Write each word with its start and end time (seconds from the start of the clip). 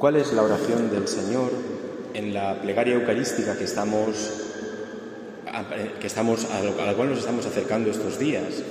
¿Cuál 0.00 0.16
es 0.16 0.32
la 0.32 0.42
oración 0.42 0.90
del 0.90 1.06
Señor 1.06 1.50
en 2.14 2.32
la 2.32 2.58
plegaria 2.62 2.94
eucarística 2.94 3.58
que 3.58 3.64
estamos, 3.64 4.32
que 6.00 6.06
estamos, 6.06 6.46
a 6.46 6.62
la 6.86 6.94
cual 6.94 7.10
nos 7.10 7.18
estamos 7.18 7.44
acercando 7.44 7.90
estos 7.90 8.18
días? 8.18 8.62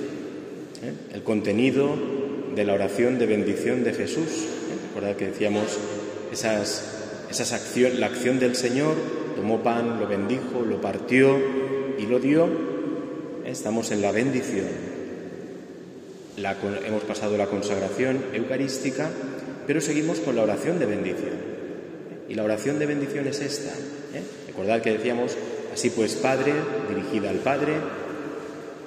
¿Eh? 0.82 0.92
El 1.14 1.22
contenido 1.22 1.94
de 2.56 2.64
la 2.64 2.74
oración 2.74 3.20
de 3.20 3.26
bendición 3.26 3.84
de 3.84 3.92
Jesús. 3.92 4.26
¿Eh? 4.26 4.88
Recordad 4.88 5.14
que 5.14 5.26
decíamos 5.26 5.78
esas, 6.32 6.96
esas 7.30 7.52
acción, 7.52 8.00
la 8.00 8.06
acción 8.06 8.40
del 8.40 8.56
Señor, 8.56 8.96
tomó 9.36 9.62
pan, 9.62 10.00
lo 10.00 10.08
bendijo, 10.08 10.62
lo 10.68 10.80
partió 10.80 11.38
y 11.96 12.06
lo 12.06 12.18
dio. 12.18 12.46
¿Eh? 12.46 13.52
Estamos 13.52 13.92
en 13.92 14.02
la 14.02 14.10
bendición. 14.10 14.66
La, 16.38 16.56
hemos 16.84 17.04
pasado 17.04 17.36
la 17.36 17.46
consagración 17.46 18.20
eucarística 18.32 19.10
pero 19.70 19.80
seguimos 19.80 20.18
con 20.18 20.34
la 20.34 20.42
oración 20.42 20.80
de 20.80 20.86
bendición. 20.86 21.30
Y 22.28 22.34
la 22.34 22.42
oración 22.42 22.80
de 22.80 22.86
bendición 22.86 23.28
es 23.28 23.40
esta. 23.40 23.70
¿eh? 23.70 24.20
Recordad 24.48 24.82
que 24.82 24.90
decíamos, 24.90 25.36
así 25.72 25.90
pues, 25.90 26.16
Padre, 26.16 26.52
dirigida 26.88 27.30
al 27.30 27.36
Padre, 27.36 27.74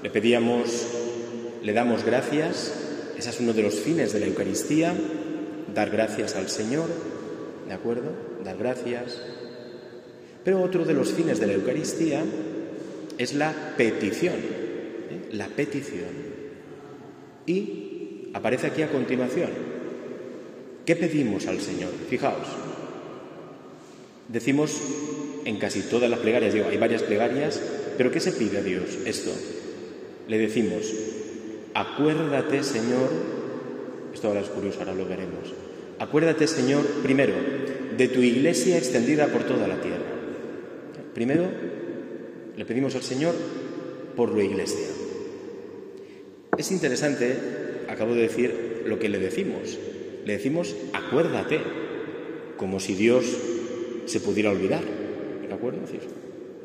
le 0.03 0.09
pedíamos, 0.09 0.85
le 1.63 1.71
damos 1.71 2.03
gracias, 2.03 2.73
ese 3.17 3.29
es 3.29 3.39
uno 3.39 3.53
de 3.53 3.61
los 3.61 3.75
fines 3.75 4.11
de 4.11 4.19
la 4.19 4.25
Eucaristía, 4.25 4.93
dar 5.73 5.89
gracias 5.89 6.35
al 6.35 6.49
Señor, 6.49 6.89
¿de 7.65 7.73
acuerdo? 7.73 8.11
Dar 8.43 8.57
gracias. 8.57 9.21
Pero 10.43 10.61
otro 10.61 10.83
de 10.83 10.95
los 10.95 11.13
fines 11.13 11.39
de 11.39 11.47
la 11.47 11.53
Eucaristía 11.53 12.25
es 13.17 13.33
la 13.35 13.53
petición, 13.77 14.35
¿eh? 14.35 15.29
la 15.31 15.47
petición. 15.47 16.09
Y 17.45 18.31
aparece 18.33 18.67
aquí 18.67 18.81
a 18.81 18.91
continuación, 18.91 19.72
¿Qué 20.85 20.95
pedimos 20.97 21.47
al 21.47 21.61
Señor? 21.61 21.91
Fijaos, 22.09 22.47
decimos 24.27 24.81
en 25.45 25.58
casi 25.58 25.81
todas 25.81 26.09
las 26.09 26.19
plegarias, 26.19 26.53
digo, 26.53 26.67
hay 26.69 26.77
varias 26.77 27.03
plegarias, 27.03 27.61
pero 27.97 28.11
¿qué 28.11 28.19
se 28.19 28.33
pide 28.33 28.58
a 28.58 28.63
Dios? 28.63 28.97
Esto. 29.05 29.31
Le 30.27 30.38
decimos, 30.38 30.91
acuérdate 31.73 32.63
Señor, 32.63 33.09
esto 34.13 34.27
ahora 34.27 34.41
es 34.41 34.49
curioso, 34.49 34.80
ahora 34.80 34.93
lo 34.93 35.05
veremos, 35.05 35.53
acuérdate 35.99 36.47
Señor, 36.47 36.86
primero, 37.02 37.33
de 37.97 38.08
tu 38.09 38.21
iglesia 38.21 38.77
extendida 38.77 39.27
por 39.27 39.43
toda 39.43 39.67
la 39.67 39.80
tierra. 39.80 40.03
Primero, 41.13 41.45
le 42.58 42.65
pedimos 42.65 42.95
al 42.95 43.03
Señor 43.03 43.36
por 44.15 44.36
la 44.36 44.43
iglesia. 44.43 44.88
Es 46.58 46.71
interesante, 46.71 47.38
acabo 47.88 48.15
de 48.15 48.23
decir, 48.23 48.83
lo 48.86 48.99
que 48.99 49.09
le 49.09 49.19
decimos. 49.19 49.77
Le 50.25 50.33
decimos, 50.33 50.75
acuérdate, 50.93 51.59
como 52.57 52.79
si 52.79 52.95
Dios 52.95 53.25
se 54.05 54.19
pudiera 54.19 54.52
olvidar. 54.52 54.83
¿De 55.47 55.53
acuerdo? 55.53 55.80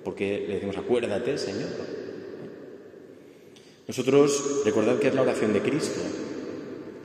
Porque 0.05 0.45
le 0.47 0.55
decimos, 0.55 0.77
acuérdate, 0.77 1.39
Señor. 1.39 1.69
Nosotros, 3.87 4.62
recordad 4.65 4.98
que 4.98 5.09
es 5.09 5.15
la 5.15 5.23
oración 5.23 5.53
de 5.53 5.61
Cristo. 5.61 6.00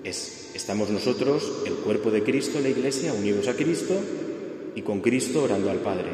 Es, 0.04 0.52
estamos 0.54 0.90
nosotros, 0.90 1.64
el 1.66 1.74
cuerpo 1.74 2.12
de 2.12 2.24
Cristo, 2.24 2.60
la 2.62 2.70
Iglesia, 2.70 3.14
unidos 3.14 3.48
a 3.48 3.56
Cristo 3.56 3.96
y 4.76 4.82
con 4.82 5.02
Cristo 5.02 5.44
orando 5.44 5.72
al 5.72 5.80
Padre. 5.80 6.10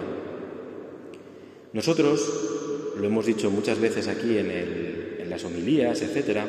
Nosotros, 1.73 2.93
lo 2.97 3.05
hemos 3.05 3.25
dicho 3.25 3.49
muchas 3.51 3.79
veces 3.79 4.07
aquí 4.07 4.37
en, 4.37 4.51
en 4.51 5.29
las 5.29 5.43
homilías, 5.43 6.01
etc., 6.01 6.39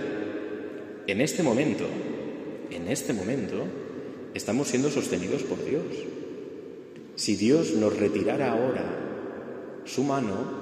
en 1.06 1.20
este 1.20 1.42
momento, 1.42 1.86
en 2.70 2.88
este 2.88 3.12
momento, 3.12 3.64
estamos 4.34 4.68
siendo 4.68 4.90
sostenidos 4.90 5.42
por 5.42 5.64
Dios. 5.64 5.84
Si 7.16 7.36
Dios 7.36 7.74
nos 7.74 7.96
retirara 7.96 8.52
ahora 8.52 9.82
su 9.84 10.04
mano, 10.04 10.60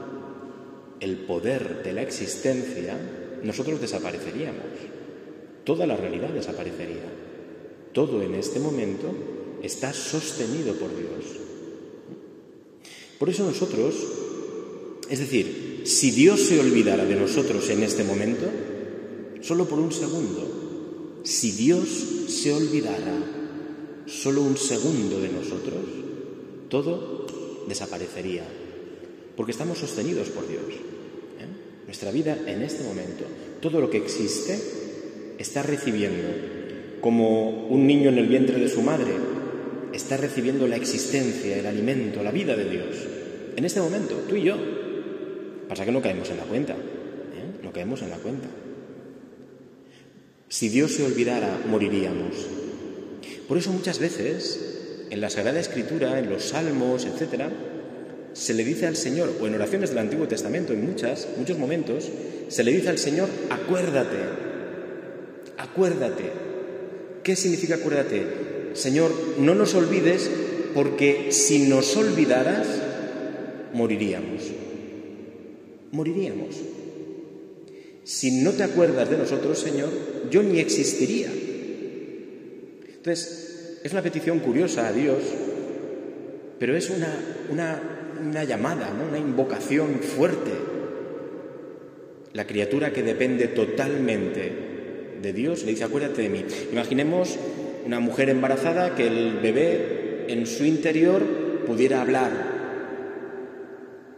el 1.00 1.16
poder 1.18 1.82
de 1.82 1.92
la 1.92 2.02
existencia, 2.02 2.98
nosotros 3.42 3.80
desapareceríamos. 3.80 4.64
Toda 5.64 5.86
la 5.86 5.97
realidad 5.97 6.30
desaparecería. 6.30 7.04
Todo 7.92 8.22
en 8.22 8.34
este 8.34 8.58
momento 8.58 9.12
está 9.62 9.92
sostenido 9.92 10.74
por 10.74 10.91
Dios. 10.97 11.38
Por 13.18 13.28
eso 13.28 13.44
nosotros, 13.44 13.94
es 15.10 15.18
decir, 15.18 15.82
si 15.84 16.10
Dios 16.10 16.41
se 16.41 16.60
olvidara 16.60 17.04
de 17.04 17.16
nosotros 17.16 17.68
en 17.70 17.82
este 17.82 18.04
momento, 18.04 18.47
solo 19.41 19.66
por 19.66 19.78
un 19.78 19.92
segundo, 19.92 20.67
si 21.28 21.53
Dios 21.53 21.89
se 22.28 22.55
olvidara 22.55 23.12
solo 24.06 24.41
un 24.41 24.56
segundo 24.56 25.21
de 25.21 25.28
nosotros, 25.28 25.84
todo 26.71 27.27
desaparecería, 27.69 28.44
porque 29.37 29.53
estamos 29.53 29.77
sostenidos 29.77 30.28
por 30.31 30.49
Dios. 30.49 30.62
¿eh? 30.72 31.84
Nuestra 31.84 32.11
vida 32.12 32.39
en 32.47 32.62
este 32.62 32.83
momento, 32.83 33.25
todo 33.61 33.78
lo 33.78 33.91
que 33.91 33.99
existe, 33.99 34.59
está 35.37 35.62
recibiendo, 35.62 36.28
como 37.03 37.66
un 37.69 37.87
niño 37.87 38.09
en 38.09 38.16
el 38.16 38.27
vientre 38.27 38.59
de 38.59 38.71
su 38.71 38.81
madre, 38.81 39.12
está 39.93 40.16
recibiendo 40.16 40.66
la 40.66 40.77
existencia, 40.77 41.59
el 41.59 41.66
alimento, 41.66 42.22
la 42.22 42.33
vida 42.33 42.56
de 42.56 42.71
Dios. 42.71 42.97
En 43.55 43.66
este 43.66 43.83
momento, 43.83 44.15
tú 44.27 44.34
y 44.34 44.45
yo. 44.45 44.56
Pasa 45.69 45.84
que 45.84 45.93
no 45.93 46.00
caemos 46.00 46.31
en 46.31 46.39
la 46.39 46.45
cuenta. 46.45 46.72
¿eh? 46.72 47.60
No 47.62 47.71
caemos 47.71 48.00
en 48.00 48.09
la 48.09 48.16
cuenta. 48.16 48.49
Si 50.48 50.69
Dios 50.70 50.92
se 50.92 51.04
olvidara, 51.04 51.60
moriríamos. 51.69 52.34
Por 53.47 53.59
eso 53.59 53.70
muchas 53.70 53.98
veces 53.98 55.06
en 55.10 55.20
la 55.20 55.31
Sagrada 55.31 55.60
Escritura, 55.60 56.19
en 56.19 56.31
los 56.31 56.44
Salmos, 56.44 57.04
etcétera, 57.04 57.50
se 58.32 58.54
le 58.54 58.64
dice 58.64 58.86
al 58.86 58.97
Señor, 58.97 59.31
o 59.41 59.47
en 59.47 59.54
oraciones 59.54 59.91
del 59.91 59.98
Antiguo 59.98 60.28
Testamento, 60.28 60.72
en 60.72 60.86
muchas, 60.86 61.28
muchos 61.36 61.59
momentos, 61.59 62.09
se 62.48 62.64
le 62.64 62.72
dice 62.72 62.88
al 62.88 62.98
Señor, 62.98 63.28
acuérdate, 63.50 64.16
acuérdate. 65.56 66.25
¿Qué 67.22 67.36
significa 67.36 67.75
acuérdate? 67.75 68.70
Señor, 68.75 69.12
no 69.38 69.54
nos 69.54 69.75
olvides 69.75 70.30
porque 70.75 71.32
si 71.32 71.69
nos 71.69 71.97
olvidaras, 71.97 72.66
moriríamos. 73.75 74.42
Moriríamos. 75.91 76.54
Si 78.08 78.41
no 78.41 78.52
te 78.52 78.62
acuerdas 78.62 79.10
de 79.10 79.19
nosotros, 79.19 79.58
Señor, 79.58 79.91
yo 80.30 80.42
ni 80.42 80.60
existiría. 80.60 81.28
Entonces, 82.88 83.80
es 83.84 83.92
una 83.92 84.00
petición 84.00 84.38
curiosa 84.38 84.88
a 84.88 84.92
Dios, 84.94 85.19
pero 86.58 86.74
es 86.74 86.88
una, 86.88 87.14
una, 87.50 88.44
llamada, 88.44 88.91
una 89.06 89.18
invocación 89.18 89.97
fuerte. 90.00 90.52
La 92.32 92.47
criatura 92.47 92.94
que 92.94 93.02
depende 93.02 93.48
totalmente 93.48 94.52
de 95.20 95.32
Dios 95.34 95.64
le 95.64 95.72
dice, 95.72 95.84
acuérdate 95.84 96.22
de 96.22 96.30
mí. 96.30 96.47
Imaginemos 96.72 97.36
una 97.84 98.00
mujer 98.00 98.30
embarazada 98.30 98.94
que 98.94 99.06
el 99.06 99.38
bebé 99.42 100.24
en 100.28 100.47
su 100.47 100.64
interior 100.64 101.22
pudiera 101.66 102.00
hablar 102.00 102.32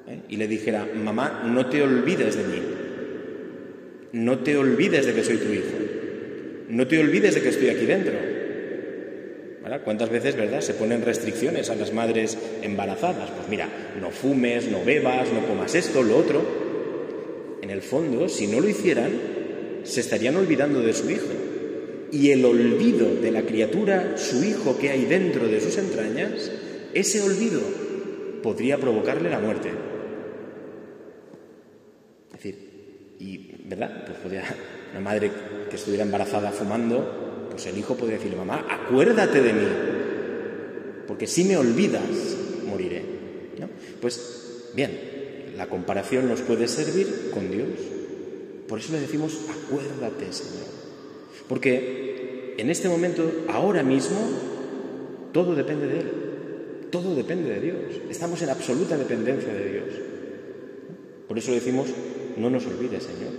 ¿eh? 0.07 0.21
y 0.29 0.37
le 0.37 0.47
dijera, 0.47 0.87
mamá, 0.95 1.43
no 1.45 1.67
te 1.67 1.83
olvides 1.83 2.37
de 2.37 2.45
mí, 2.45 2.63
no 4.13 4.39
te 4.41 4.57
olvides 4.57 5.07
de 5.07 5.15
que 5.15 5.25
soy 5.25 5.37
tu 5.37 5.53
hijo, 5.53 5.77
no 6.69 6.87
te 6.87 6.99
olvides 6.99 7.35
de 7.35 7.43
que 7.43 7.49
estoy 7.49 7.69
aquí 7.69 7.87
dentro. 7.87 8.41
¿Cuántas 9.85 10.11
veces, 10.11 10.37
verdad, 10.37 10.61
se 10.61 10.75
ponen 10.75 11.03
restricciones 11.03 11.71
a 11.71 11.77
las 11.77 11.93
madres 11.93 12.37
embarazadas? 12.63 13.31
Pues 13.31 13.49
mira, 13.49 13.69
no 14.01 14.11
fumes, 14.11 14.69
no 14.69 14.85
bebas, 14.85 15.33
no 15.33 15.47
comas 15.47 15.75
esto, 15.75 16.03
lo 16.03 16.17
otro. 16.17 16.43
En 17.63 17.71
el 17.71 17.81
fondo, 17.81 18.29
si 18.29 18.47
no 18.49 18.61
lo 18.61 18.69
hicieran, 18.69 19.13
se 19.85 20.01
estarían 20.01 20.37
olvidando 20.37 20.81
de 20.81 20.93
su 20.93 21.09
hijo. 21.09 21.29
Y 22.13 22.33
el 22.33 22.45
olvido 22.45 23.15
de 23.15 23.31
la 23.31 23.43
criatura, 23.43 24.19
su 24.19 24.43
hijo 24.43 24.77
que 24.79 24.91
hay 24.91 25.05
dentro 25.05 25.47
de 25.47 25.61
sus 25.61 25.79
entrañas, 25.79 26.51
ese 26.93 27.23
olvido 27.23 27.61
podría 28.43 28.77
provocarle 28.79 29.31
la 29.31 29.39
muerte. 29.39 29.71
Es 32.27 32.33
decir, 32.33 32.70
y, 33.21 33.53
¿verdad? 33.67 34.05
Pues 34.07 34.19
podría, 34.19 34.45
una 34.93 35.01
madre 35.01 35.31
que 35.69 35.77
estuviera 35.77 36.05
embarazada 36.05 36.51
fumando, 36.51 37.49
pues 37.51 37.67
el 37.67 37.79
hijo 37.79 37.95
puede 37.95 38.15
decirle, 38.15 38.37
mamá, 38.37 38.67
acuérdate 38.69 39.41
de 39.43 39.53
mí, 39.53 39.69
porque 41.07 41.27
si 41.27 41.45
me 41.45 41.57
olvidas, 41.57 42.03
moriré. 42.67 43.21
Pues 44.01 44.71
bien, 44.75 44.99
la 45.57 45.69
comparación 45.69 46.29
nos 46.29 46.41
puede 46.41 46.67
servir 46.67 47.31
con 47.35 47.51
Dios. 47.51 47.69
Por 48.67 48.79
eso 48.79 48.93
le 48.93 49.01
decimos, 49.01 49.39
acuérdate, 49.51 50.33
Señor. 50.33 50.67
Porque 51.49 52.55
en 52.57 52.71
este 52.71 52.89
momento, 52.89 53.31
ahora 53.49 53.83
mismo, 53.83 54.19
todo 55.33 55.55
depende 55.55 55.87
de 55.87 56.01
Él. 56.01 56.11
Todo 56.91 57.15
depende 57.15 57.51
de 57.51 57.61
Dios. 57.61 57.79
Estamos 58.09 58.41
en 58.43 58.49
absoluta 58.49 58.97
dependencia 58.97 59.53
de 59.53 59.73
Dios. 59.73 59.89
Por 61.29 61.39
eso 61.39 61.51
le 61.51 61.59
decimos, 61.59 61.89
no 62.37 62.51
nos 62.51 62.67
olvides, 62.67 63.05
Señor, 63.05 63.33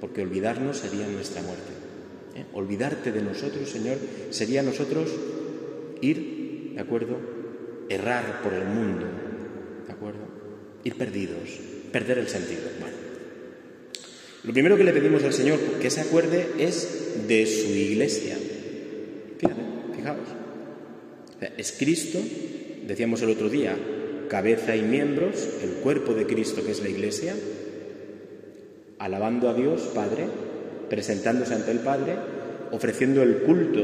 porque 0.00 0.22
olvidarnos 0.22 0.78
sería 0.78 1.06
nuestra 1.06 1.42
muerte. 1.42 1.72
¿eh? 2.34 2.44
Olvidarte 2.54 3.12
de 3.12 3.22
nosotros, 3.22 3.68
Señor, 3.68 3.98
sería 4.30 4.62
nosotros 4.62 5.10
ir 6.00 6.36
¿de 6.76 6.82
acuerdo? 6.82 7.16
Errar 7.88 8.42
por 8.42 8.52
el 8.52 8.66
mundo, 8.66 9.06
¿de 9.86 9.92
acuerdo? 9.92 10.20
Ir 10.84 10.94
perdidos, 10.94 11.58
perder 11.90 12.18
el 12.18 12.28
sentido. 12.28 12.60
Bueno, 12.78 12.96
lo 14.44 14.52
primero 14.52 14.76
que 14.76 14.84
le 14.84 14.92
pedimos 14.92 15.24
al 15.24 15.32
Señor 15.32 15.58
que 15.80 15.90
se 15.90 16.02
acuerde 16.02 16.48
es 16.58 17.26
de 17.26 17.46
su 17.46 17.70
iglesia. 17.70 18.36
Fíjate, 19.38 19.62
fijaos. 19.96 20.28
Es 21.56 21.72
Cristo, 21.72 22.18
decíamos 22.86 23.22
el 23.22 23.30
otro 23.30 23.48
día, 23.48 23.74
cabeza 24.28 24.76
y 24.76 24.82
miembros, 24.82 25.48
el 25.62 25.80
cuerpo 25.82 26.12
de 26.12 26.26
Cristo 26.26 26.62
que 26.62 26.72
es 26.72 26.82
la 26.82 26.90
iglesia, 26.90 27.34
alabando 29.06 29.48
a 29.48 29.54
Dios 29.54 29.82
Padre, 29.94 30.26
presentándose 30.90 31.54
ante 31.54 31.70
el 31.70 31.78
Padre, 31.78 32.16
ofreciendo 32.72 33.22
el 33.22 33.38
culto 33.38 33.82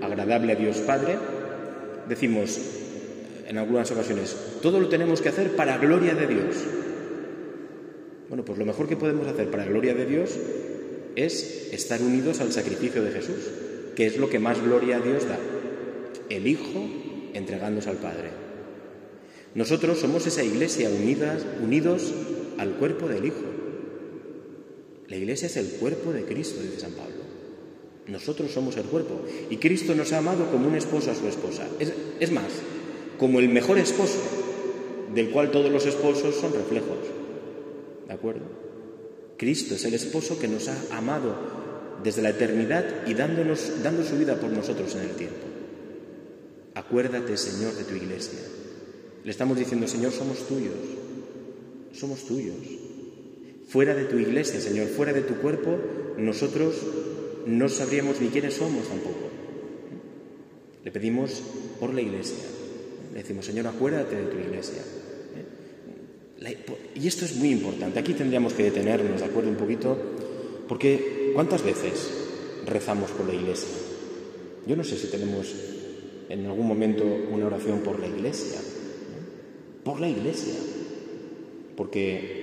agradable 0.00 0.54
a 0.54 0.56
Dios 0.56 0.78
Padre, 0.78 1.18
decimos 2.08 2.58
en 3.46 3.58
algunas 3.58 3.90
ocasiones, 3.90 4.34
todo 4.62 4.80
lo 4.80 4.88
tenemos 4.88 5.20
que 5.20 5.28
hacer 5.28 5.56
para 5.56 5.76
gloria 5.76 6.14
de 6.14 6.26
Dios. 6.26 6.56
Bueno, 8.30 8.46
pues 8.46 8.58
lo 8.58 8.64
mejor 8.64 8.88
que 8.88 8.96
podemos 8.96 9.26
hacer 9.26 9.50
para 9.50 9.66
gloria 9.66 9.92
de 9.92 10.06
Dios 10.06 10.38
es 11.16 11.68
estar 11.70 12.00
unidos 12.00 12.40
al 12.40 12.50
sacrificio 12.50 13.02
de 13.04 13.10
Jesús, 13.10 13.50
que 13.94 14.06
es 14.06 14.16
lo 14.16 14.30
que 14.30 14.38
más 14.38 14.62
gloria 14.62 14.96
a 14.96 15.00
Dios 15.00 15.28
da. 15.28 15.38
El 16.30 16.46
Hijo 16.46 16.88
entregándose 17.34 17.90
al 17.90 17.98
Padre. 17.98 18.30
Nosotros 19.54 19.98
somos 19.98 20.26
esa 20.26 20.42
iglesia 20.42 20.88
unidas, 20.88 21.44
unidos 21.62 22.14
al 22.56 22.70
cuerpo 22.70 23.06
del 23.06 23.26
Hijo. 23.26 23.51
La 25.12 25.18
iglesia 25.18 25.44
es 25.44 25.58
el 25.58 25.66
cuerpo 25.72 26.10
de 26.10 26.24
Cristo, 26.24 26.62
dice 26.62 26.80
San 26.80 26.92
Pablo. 26.92 27.20
Nosotros 28.06 28.50
somos 28.50 28.78
el 28.78 28.84
cuerpo. 28.84 29.20
Y 29.50 29.58
Cristo 29.58 29.94
nos 29.94 30.10
ha 30.14 30.18
amado 30.18 30.50
como 30.50 30.66
un 30.66 30.74
esposo 30.74 31.10
a 31.10 31.14
su 31.14 31.28
esposa. 31.28 31.68
Es, 32.18 32.32
más, 32.32 32.50
como 33.18 33.38
el 33.38 33.50
mejor 33.50 33.76
esposo, 33.76 34.18
del 35.14 35.28
cual 35.28 35.50
todos 35.50 35.70
los 35.70 35.84
esposos 35.84 36.34
son 36.36 36.54
reflejos. 36.54 36.96
¿De 38.08 38.14
acuerdo? 38.14 38.46
Cristo 39.36 39.74
es 39.74 39.84
el 39.84 39.92
esposo 39.92 40.38
que 40.38 40.48
nos 40.48 40.68
ha 40.68 40.96
amado 40.96 41.36
desde 42.02 42.22
la 42.22 42.30
eternidad 42.30 43.06
y 43.06 43.12
dándonos, 43.12 43.82
dando 43.82 44.04
su 44.04 44.16
vida 44.16 44.36
por 44.36 44.48
nosotros 44.48 44.94
en 44.94 45.02
el 45.02 45.10
tiempo. 45.10 45.44
Acuérdate, 46.74 47.36
Señor, 47.36 47.74
de 47.74 47.84
tu 47.84 47.94
iglesia. 47.96 48.38
Le 49.24 49.30
estamos 49.30 49.58
diciendo, 49.58 49.86
Señor, 49.86 50.10
somos 50.12 50.48
tuyos. 50.48 50.72
Somos 51.92 52.24
tuyos. 52.24 52.81
Fuera 53.72 53.94
de 53.94 54.04
tu 54.04 54.18
iglesia, 54.18 54.60
Señor, 54.60 54.88
fuera 54.88 55.14
de 55.14 55.22
tu 55.22 55.36
cuerpo, 55.36 55.78
nosotros 56.18 56.74
no 57.46 57.70
sabríamos 57.70 58.20
ni 58.20 58.28
quiénes 58.28 58.52
somos 58.52 58.86
tampoco. 58.86 59.30
Le 60.84 60.90
pedimos 60.90 61.42
por 61.80 61.94
la 61.94 62.02
iglesia. 62.02 62.44
Le 63.14 63.20
decimos, 63.20 63.46
Señor, 63.46 63.66
acuérdate 63.66 64.14
de 64.14 64.24
tu 64.24 64.38
iglesia. 64.38 64.82
Y 66.94 67.06
esto 67.06 67.24
es 67.24 67.34
muy 67.36 67.48
importante. 67.48 67.98
Aquí 67.98 68.12
tendríamos 68.12 68.52
que 68.52 68.64
detenernos, 68.64 69.20
¿de 69.20 69.26
acuerdo? 69.26 69.48
Un 69.48 69.56
poquito, 69.56 69.96
porque 70.68 71.30
¿cuántas 71.32 71.64
veces 71.64 72.10
rezamos 72.66 73.10
por 73.12 73.26
la 73.26 73.32
iglesia? 73.32 73.72
Yo 74.66 74.76
no 74.76 74.84
sé 74.84 74.98
si 74.98 75.06
tenemos 75.06 75.50
en 76.28 76.44
algún 76.44 76.68
momento 76.68 77.04
una 77.04 77.46
oración 77.46 77.80
por 77.80 77.98
la 77.98 78.06
iglesia. 78.06 78.60
Por 79.82 79.98
la 79.98 80.10
iglesia. 80.10 80.56
Porque 81.74 82.41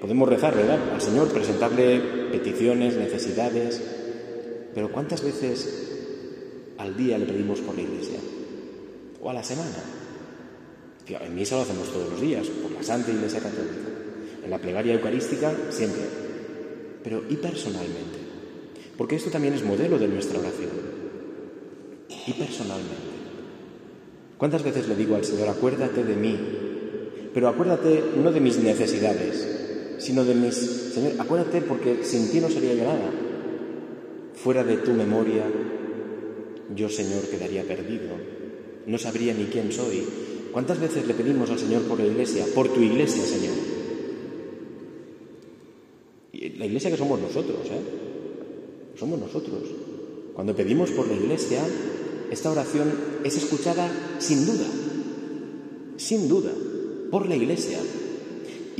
podemos 0.00 0.28
rezar, 0.28 0.56
¿verdad? 0.56 0.78
Al 0.94 1.00
Señor, 1.00 1.28
presentarle 1.28 2.00
peticiones, 2.32 2.96
necesidades, 2.96 3.80
pero 4.74 4.90
¿cuántas 4.90 5.22
veces 5.22 6.74
al 6.78 6.96
día 6.96 7.18
le 7.18 7.26
pedimos 7.26 7.60
por 7.60 7.74
la 7.74 7.82
iglesia? 7.82 8.18
¿O 9.20 9.30
a 9.30 9.34
la 9.34 9.42
semana? 9.42 9.76
En 11.08 11.34
misa 11.34 11.56
lo 11.56 11.62
hacemos 11.62 11.92
todos 11.92 12.08
los 12.10 12.20
días, 12.20 12.46
por 12.46 12.70
la 12.70 12.82
Santa 12.82 13.10
Iglesia 13.10 13.40
Católica. 13.40 13.74
En 14.44 14.50
la 14.50 14.58
plegaria 14.58 14.94
eucarística, 14.94 15.52
siempre. 15.70 16.02
Pero 17.02 17.24
¿y 17.28 17.36
personalmente? 17.36 18.18
Porque 18.96 19.16
esto 19.16 19.30
también 19.30 19.54
es 19.54 19.64
modelo 19.64 19.98
de 19.98 20.06
nuestra 20.06 20.38
oración. 20.38 20.70
¿Y 22.26 22.32
personalmente? 22.34 23.10
¿Cuántas 24.38 24.62
veces 24.62 24.88
le 24.88 24.94
digo 24.94 25.16
al 25.16 25.24
Señor, 25.24 25.48
acuérdate 25.48 26.04
de 26.04 26.14
mí? 26.14 26.38
Pero 27.34 27.48
acuérdate 27.48 28.04
no 28.16 28.30
de 28.30 28.40
mis 28.40 28.58
necesidades, 28.58 29.59
sino 30.00 30.24
de 30.24 30.34
mis... 30.34 30.54
Señor, 30.54 31.12
acuérdate 31.18 31.60
porque 31.62 32.04
sin 32.04 32.30
ti 32.30 32.40
no 32.40 32.48
sería 32.48 32.74
yo 32.74 32.84
nada. 32.84 33.10
Fuera 34.34 34.64
de 34.64 34.78
tu 34.78 34.92
memoria, 34.92 35.44
yo, 36.74 36.88
Señor, 36.88 37.22
quedaría 37.24 37.62
perdido. 37.64 38.16
No 38.86 38.98
sabría 38.98 39.34
ni 39.34 39.44
quién 39.44 39.70
soy. 39.70 40.04
¿Cuántas 40.52 40.80
veces 40.80 41.06
le 41.06 41.14
pedimos 41.14 41.50
al 41.50 41.58
Señor 41.58 41.82
por 41.82 42.00
la 42.00 42.06
iglesia? 42.06 42.44
Por 42.54 42.72
tu 42.72 42.80
iglesia, 42.80 43.22
Señor. 43.24 43.54
la 46.60 46.66
iglesia 46.66 46.90
que 46.90 46.96
somos 46.96 47.20
nosotros, 47.20 47.66
¿eh? 47.66 47.80
Somos 48.98 49.18
nosotros. 49.18 49.62
Cuando 50.34 50.54
pedimos 50.54 50.90
por 50.90 51.08
la 51.08 51.14
iglesia, 51.14 51.62
esta 52.30 52.50
oración 52.50 52.92
es 53.24 53.36
escuchada 53.36 53.90
sin 54.18 54.44
duda, 54.44 54.66
sin 55.96 56.28
duda, 56.28 56.50
por 57.10 57.26
la 57.28 57.36
iglesia. 57.36 57.78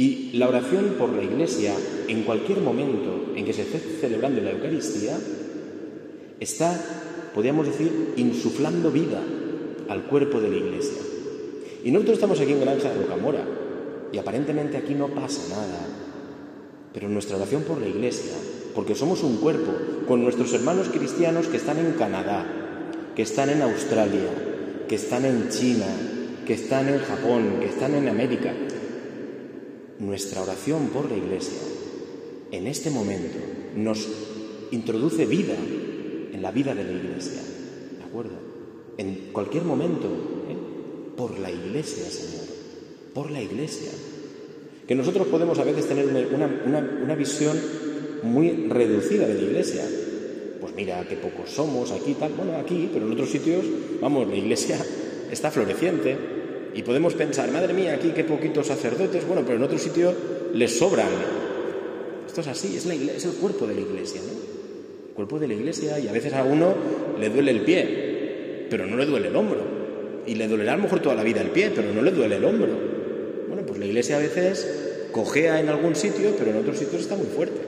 Y 0.01 0.31
la 0.33 0.49
oración 0.49 0.95
por 0.99 1.13
la 1.13 1.23
iglesia, 1.23 1.75
en 2.09 2.23
cualquier 2.23 2.63
momento 2.63 3.35
en 3.37 3.45
que 3.45 3.53
se 3.53 3.61
esté 3.61 3.79
celebrando 4.01 4.41
la 4.41 4.53
Eucaristía, 4.53 5.15
está, 6.41 7.31
podríamos 7.35 7.67
decir, 7.67 8.15
insuflando 8.17 8.91
vida 8.91 9.21
al 9.91 10.05
cuerpo 10.05 10.41
de 10.41 10.49
la 10.49 10.57
iglesia. 10.57 11.03
Y 11.85 11.91
nosotros 11.91 12.15
estamos 12.15 12.41
aquí 12.41 12.53
en 12.53 12.63
Granja 12.63 12.89
de 12.89 13.03
Rocamora 13.03 13.45
y 14.11 14.17
aparentemente 14.17 14.79
aquí 14.79 14.95
no 14.95 15.09
pasa 15.09 15.55
nada. 15.55 15.87
Pero 16.95 17.11
nuestra 17.11 17.37
oración 17.37 17.65
por 17.65 17.79
la 17.79 17.89
iglesia, 17.89 18.33
porque 18.75 18.95
somos 18.95 19.23
un 19.23 19.37
cuerpo 19.37 19.73
con 20.09 20.23
nuestros 20.23 20.55
hermanos 20.55 20.89
cristianos 20.89 21.47
que 21.47 21.59
están 21.59 21.79
en 21.79 21.93
Canadá, 21.93 22.47
que 23.15 23.21
están 23.21 23.51
en 23.51 23.61
Australia, 23.61 24.31
que 24.89 24.95
están 24.95 25.27
en 25.27 25.51
China, 25.51 25.89
que 26.47 26.55
están 26.55 26.89
en 26.89 27.01
Japón, 27.01 27.59
que 27.61 27.67
están 27.67 27.95
en 27.95 28.09
América. 28.09 28.55
Nuestra 30.01 30.41
oración 30.41 30.89
por 30.89 31.11
la 31.11 31.17
iglesia 31.19 31.61
en 32.53 32.67
este 32.67 32.89
momento 32.89 33.39
nos 33.77 34.09
introduce 34.71 35.27
vida 35.27 35.55
en 36.33 36.41
la 36.41 36.51
vida 36.51 36.75
de 36.75 36.85
la 36.85 36.93
iglesia. 36.93 37.43
¿De 37.99 38.05
acuerdo? 38.05 38.33
En 38.97 39.29
cualquier 39.31 39.65
momento, 39.65 40.07
¿eh? 40.49 40.57
por 41.19 41.39
la 41.39 41.51
iglesia, 41.51 42.05
Señor, 42.05 42.47
por 43.13 43.31
la 43.31 43.43
iglesia. 43.43 43.91
Que 44.89 44.95
nosotros 44.95 45.27
podemos 45.27 45.59
a 45.59 45.65
veces 45.65 45.87
tener 45.87 46.07
una, 46.33 47.15
visión 47.15 47.61
muy 48.23 48.69
reducida 48.69 49.27
de 49.27 49.35
la 49.35 49.43
iglesia. 49.43 49.85
Pues 50.63 50.75
mira, 50.75 51.07
qué 51.11 51.17
pocos 51.17 51.51
somos 51.51 51.93
aquí, 51.93 52.15
tal. 52.15 52.33
Bueno, 52.33 52.57
aquí, 52.57 52.89
pero 52.91 53.05
en 53.05 53.13
otros 53.13 53.29
sitios, 53.29 53.67
vamos, 54.01 54.27
la 54.29 54.37
iglesia 54.37 54.79
está 55.31 55.51
floreciente. 55.51 56.40
Y 56.75 56.83
podemos 56.83 57.15
pensar, 57.15 57.51
madre 57.51 57.73
mía, 57.73 57.95
aquí 57.95 58.13
qué 58.15 58.25
poquitos 58.25 58.67
sacerdotes. 58.67 59.27
Bueno, 59.27 59.43
pero 59.45 59.57
en 59.57 59.65
otros 59.65 59.83
sitios 59.83 60.15
les 60.55 60.79
sobran. 60.79 61.09
Esto 62.27 62.43
es 62.43 62.47
así, 62.47 62.77
es, 62.77 62.87
el 62.87 63.33
cuerpo 63.33 63.67
de 63.67 63.75
la 63.75 63.81
iglesia, 63.81 64.21
¿no? 64.21 64.51
cuerpo 65.15 65.39
de 65.39 65.49
la 65.49 65.55
iglesia 65.55 65.99
y 65.99 66.09
a 66.09 66.13
veces 66.13 66.33
a 66.33 66.45
uno 66.45 66.75
le 67.19 67.29
duele 67.29 67.51
el 67.51 67.61
pie, 67.61 68.67
pero 68.71 68.87
no 68.87 68.97
le 68.97 69.05
duele 69.05 69.29
el 69.29 69.37
hombro. 69.37 69.61
Y 70.27 70.35
le 70.37 70.49
dolerá 70.49 70.75
a 70.75 70.77
lo 70.77 70.85
mejor 70.85 71.01
toda 71.01 71.15
la 71.15 71.23
vida 71.23 71.41
el 71.41 71.51
pie, 71.51 71.73
pero 71.75 71.93
no 71.93 72.01
le 72.01 72.11
duele 72.11 72.37
el 72.37 72.45
hombro. 72.45 72.69
Bueno, 73.49 73.67
pues 73.67 73.79
la 73.79 73.87
iglesia 73.87 74.17
a 74.17 74.21
veces 74.21 75.09
cojea 75.13 75.61
en 75.61 75.69
algún 75.69 75.95
sitio, 75.97 76.35
pero 76.39 76.53
en 76.53 76.59
otros 76.59 76.79
sitios 76.79 77.03
está 77.03 77.17
muy 77.17 77.27
fuerte. 77.27 77.61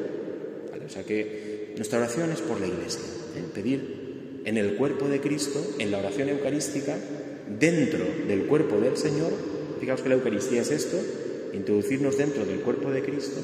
O 0.86 0.88
sea 0.88 1.04
que 1.04 1.72
nuestra 1.76 1.98
oración 1.98 2.30
es 2.30 2.40
por 2.40 2.60
la 2.60 2.66
iglesia, 2.66 3.02
¿eh? 3.36 3.44
pedir 3.54 4.40
en 4.44 4.56
el 4.56 4.74
cuerpo 4.76 5.08
de 5.08 5.20
Cristo, 5.20 5.60
en 5.78 5.90
la 5.90 5.98
oración 5.98 6.28
eucarística, 6.28 6.96
dentro 7.58 8.04
del 8.26 8.46
cuerpo 8.46 8.80
del 8.80 8.96
Señor, 8.96 9.32
fijaos 9.80 10.02
que 10.02 10.08
la 10.08 10.14
Eucaristía 10.14 10.62
es 10.62 10.70
esto, 10.70 10.98
introducirnos 11.52 12.16
dentro 12.16 12.44
del 12.44 12.60
cuerpo 12.60 12.90
de 12.90 13.02
Cristo, 13.02 13.40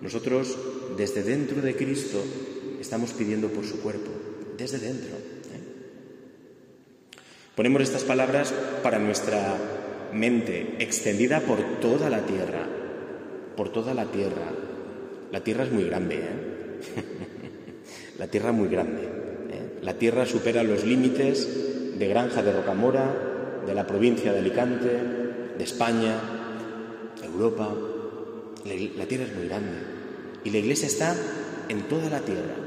nosotros 0.00 0.56
desde 0.96 1.22
dentro 1.22 1.62
de 1.62 1.74
Cristo 1.76 2.22
estamos 2.80 3.12
pidiendo 3.12 3.48
por 3.48 3.64
su 3.64 3.80
cuerpo, 3.80 4.10
desde 4.56 4.78
dentro. 4.78 5.16
¿eh? 5.16 5.60
Ponemos 7.54 7.82
estas 7.82 8.04
palabras 8.04 8.52
para 8.82 8.98
nuestra 8.98 9.56
mente, 10.12 10.76
extendida 10.78 11.40
por 11.40 11.80
toda 11.80 12.10
la 12.10 12.20
tierra, 12.26 12.66
por 13.56 13.72
toda 13.72 13.94
la 13.94 14.10
tierra. 14.10 14.52
La 15.32 15.42
tierra 15.42 15.64
es 15.64 15.72
muy 15.72 15.84
grande, 15.84 16.16
¿eh? 16.16 16.20
la 18.18 18.28
tierra 18.28 18.52
muy 18.52 18.68
grande. 18.68 19.02
¿eh? 19.02 19.80
La 19.82 19.94
tierra 19.94 20.26
supera 20.26 20.62
los 20.62 20.84
límites 20.84 21.65
de 21.98 22.08
Granja 22.08 22.42
de 22.42 22.52
Rocamora, 22.52 23.62
de 23.66 23.74
la 23.74 23.86
provincia 23.86 24.32
de 24.32 24.38
Alicante, 24.38 25.00
de 25.56 25.64
España, 25.64 26.14
Europa. 27.22 27.74
la 28.64 29.06
tierra 29.06 29.24
es 29.24 29.34
muy 29.34 29.48
grande. 29.48 29.78
Y 30.44 30.50
la 30.50 30.58
iglesia 30.58 30.86
está 30.86 31.14
en 31.68 31.82
toda 31.88 32.08
la 32.08 32.20
tierra 32.20 32.66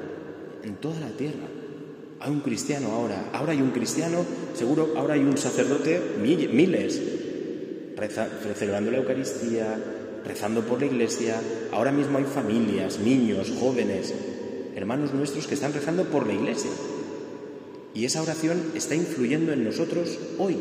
en 0.63 0.75
toda 0.75 0.99
la 0.99 1.09
tierra. 1.09 1.47
Hay 2.19 2.31
un 2.31 2.41
cristiano 2.41 2.91
ahora, 2.91 3.29
ahora 3.33 3.53
hay 3.53 3.61
un 3.61 3.71
cristiano, 3.71 4.25
seguro 4.53 4.93
ahora 4.97 5.13
hay 5.13 5.21
un 5.21 5.37
sacerdote, 5.37 6.01
miles, 6.21 7.01
celebrando 8.55 8.91
la 8.91 8.97
Eucaristía, 8.97 9.77
rezando 10.25 10.61
por 10.61 10.81
la 10.81 10.87
iglesia, 10.87 11.35
ahora 11.71 11.91
mismo 11.91 12.17
hay 12.17 12.25
familias, 12.25 12.99
niños, 12.99 13.53
jóvenes, 13.57 14.13
hermanos 14.75 15.13
nuestros 15.13 15.47
que 15.47 15.53
están 15.53 15.73
rezando 15.73 16.05
por 16.05 16.27
la 16.27 16.33
iglesia. 16.33 16.71
Y 17.93 18.05
esa 18.05 18.21
oración 18.21 18.71
está 18.75 18.95
influyendo 18.95 19.51
en 19.51 19.63
nosotros 19.63 20.17
hoy, 20.37 20.57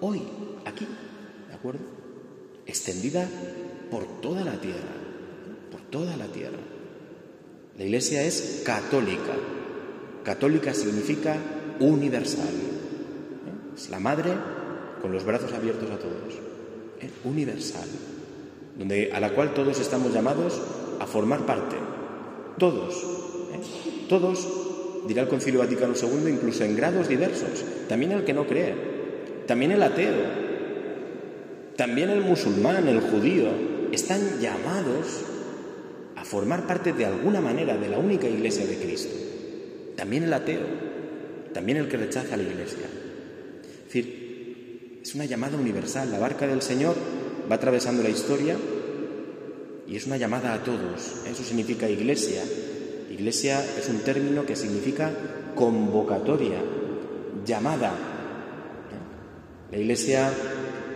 hoy, 0.00 0.22
aquí, 0.64 0.86
¿de 1.48 1.54
acuerdo? 1.54 1.80
Extendida 2.66 3.28
por 3.90 4.20
toda 4.20 4.44
la 4.44 4.60
tierra, 4.60 4.94
por 5.70 5.80
toda 5.82 6.16
la 6.16 6.26
tierra. 6.26 6.58
La 7.78 7.84
iglesia 7.84 8.22
es 8.22 8.62
católica. 8.64 9.34
Católica 10.24 10.72
significa 10.72 11.36
universal. 11.80 12.48
¿eh? 12.48 13.74
Es 13.76 13.90
la 13.90 14.00
madre 14.00 14.32
con 15.02 15.12
los 15.12 15.24
brazos 15.24 15.52
abiertos 15.52 15.90
a 15.90 15.98
todos. 15.98 16.34
¿eh? 17.00 17.10
Universal. 17.24 17.88
Donde, 18.78 19.12
a 19.12 19.20
la 19.20 19.34
cual 19.34 19.54
todos 19.54 19.78
estamos 19.78 20.12
llamados 20.12 20.60
a 21.00 21.06
formar 21.06 21.44
parte. 21.44 21.76
Todos. 22.58 22.94
¿eh? 23.52 24.06
Todos, 24.08 24.48
dirá 25.06 25.22
el 25.22 25.28
Concilio 25.28 25.60
Vaticano 25.60 25.94
II, 25.94 26.30
incluso 26.30 26.64
en 26.64 26.76
grados 26.76 27.08
diversos. 27.08 27.64
También 27.88 28.12
el 28.12 28.24
que 28.24 28.32
no 28.32 28.46
cree. 28.46 28.74
También 29.46 29.72
el 29.72 29.82
ateo. 29.82 30.46
También 31.76 32.10
el 32.10 32.22
musulmán, 32.22 32.88
el 32.88 33.00
judío, 33.00 33.48
están 33.92 34.40
llamados 34.40 35.22
a 36.16 36.24
formar 36.24 36.66
parte 36.66 36.92
de 36.92 37.04
alguna 37.04 37.40
manera 37.40 37.76
de 37.76 37.88
la 37.88 37.98
única 37.98 38.28
iglesia 38.28 38.66
de 38.66 38.76
Cristo. 38.76 39.14
También 39.96 40.24
el 40.24 40.32
ateo, 40.32 40.60
también 41.52 41.78
el 41.78 41.88
que 41.88 41.96
rechaza 41.96 42.36
la 42.36 42.42
iglesia. 42.42 42.86
Es 43.64 43.84
decir, 43.84 45.00
es 45.02 45.14
una 45.14 45.24
llamada 45.24 45.56
universal. 45.56 46.10
La 46.10 46.18
barca 46.18 46.46
del 46.46 46.62
Señor 46.62 46.96
va 47.50 47.56
atravesando 47.56 48.02
la 48.02 48.08
historia 48.08 48.56
y 49.86 49.96
es 49.96 50.06
una 50.06 50.16
llamada 50.16 50.52
a 50.52 50.64
todos. 50.64 51.22
Eso 51.30 51.44
significa 51.44 51.88
iglesia. 51.88 52.42
Iglesia 53.10 53.64
es 53.78 53.88
un 53.88 54.00
término 54.00 54.44
que 54.44 54.56
significa 54.56 55.12
convocatoria, 55.54 56.58
llamada. 57.44 57.92
La 59.70 59.78
iglesia 59.78 60.32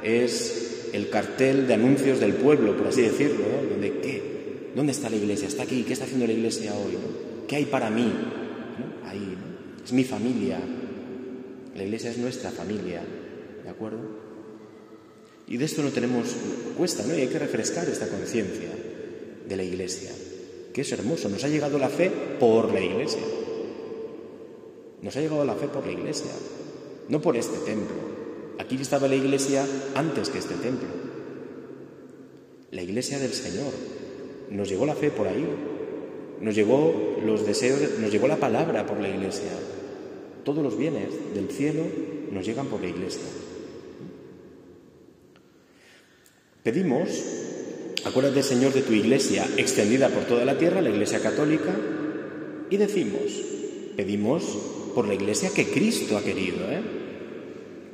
es 0.03 0.89
el 0.93 1.09
cartel 1.09 1.67
de 1.67 1.75
anuncios 1.75 2.21
del 2.21 2.35
pueblo, 2.35 2.77
por 2.77 2.89
así 2.89 3.03
decirlo, 3.03 3.45
¿qué? 4.03 4.71
¿Dónde 4.75 4.93
está 4.93 5.11
la 5.11 5.17
iglesia? 5.17 5.49
¿Está 5.49 5.65
aquí? 5.65 5.83
¿Qué 5.83 5.93
está 5.93 6.05
haciendo 6.05 6.27
la 6.27 6.33
iglesia 6.33 6.73
hoy? 6.75 6.97
¿Qué 7.49 7.57
hay 7.57 7.65
para 7.65 7.91
mí? 7.91 8.13
Ahí, 9.05 9.37
Es 9.85 9.93
mi 9.93 10.05
familia. 10.05 10.59
La 11.75 11.83
iglesia 11.83 12.11
es 12.11 12.19
nuestra 12.19 12.51
familia, 12.51 13.03
¿de 13.65 13.71
acuerdo? 13.71 13.99
Y 15.49 15.57
de 15.57 15.65
esto 15.65 15.83
no 15.83 15.91
tenemos, 15.91 16.37
cuesta, 16.77 17.05
¿no? 17.07 17.17
Y 17.17 17.23
hay 17.23 17.29
que 17.29 17.39
refrescar 17.39 17.89
esta 17.89 18.07
conciencia 18.07 18.69
de 19.49 19.57
la 19.57 19.65
iglesia, 19.65 20.11
que 20.73 20.83
es 20.83 20.93
hermoso. 20.93 21.29
Nos 21.29 21.45
ha 21.45 21.49
llegado 21.49 21.79
la 21.79 21.89
fe 21.89 22.11
por 22.39 22.73
la 22.73 22.81
iglesia. 22.81 23.23
Nos 25.03 25.17
ha 25.17 25.21
llegado 25.21 25.45
la 25.45 25.55
fe 25.55 25.67
por 25.69 25.87
la 25.87 25.93
iglesia, 25.93 26.31
no 27.09 27.21
por 27.21 27.37
este 27.37 27.59
templo. 27.59 27.97
Aquí 28.59 28.77
estaba 28.77 29.09
la 29.09 29.15
iglesia 29.15 29.67
antes 29.95 30.29
que 30.29 30.39
este 30.39 30.55
templo. 30.55 30.89
La 32.71 32.83
iglesia 32.83 33.19
del 33.19 33.33
Señor. 33.33 33.73
Nos 34.51 34.69
llegó 34.69 34.85
la 34.85 34.95
fe 34.95 35.11
por 35.11 35.27
ahí. 35.27 35.47
Nos 36.41 36.55
llegó 36.55 37.17
los 37.25 37.47
deseos, 37.47 37.81
nos 37.99 38.11
llegó 38.11 38.29
la 38.29 38.37
palabra 38.37 38.87
por 38.87 39.01
la 39.01 39.09
iglesia. 39.09 39.51
Todos 40.45 40.63
los 40.63 40.77
bienes 40.77 41.35
del 41.35 41.51
cielo 41.51 41.83
nos 42.31 42.47
llegan 42.47 42.67
por 42.67 42.81
la 42.81 42.89
iglesia. 42.89 43.23
Pedimos, 46.63 47.09
acuérdate 48.05 48.43
Señor 48.43 48.73
de 48.73 48.83
tu 48.83 48.93
iglesia 48.93 49.47
extendida 49.57 50.09
por 50.09 50.25
toda 50.25 50.45
la 50.45 50.59
tierra, 50.59 50.81
la 50.81 50.91
iglesia 50.91 51.21
católica, 51.21 51.75
y 52.71 52.77
decimos, 52.77 53.23
pedimos 53.97 54.45
por 54.95 55.07
la 55.07 55.15
iglesia 55.15 55.51
que 55.55 55.67
Cristo 55.67 56.17
ha 56.17 56.23
querido, 56.23 56.71
¿eh? 56.71 56.81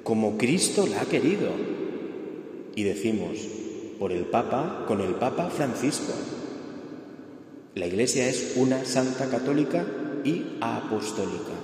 como 0.02 0.38
Cristo 0.38 0.86
la 0.86 1.02
ha 1.02 1.06
querido. 1.06 1.50
Y 2.76 2.84
decimos, 2.84 3.38
por 3.98 4.12
el 4.12 4.24
Papa, 4.26 4.84
con 4.86 5.00
el 5.00 5.14
Papa 5.14 5.50
Francisco. 5.50 6.12
La 7.74 7.86
Iglesia 7.86 8.28
es 8.28 8.52
una 8.56 8.84
santa 8.84 9.28
católica 9.28 9.84
y 10.24 10.44
apostólica. 10.60 11.54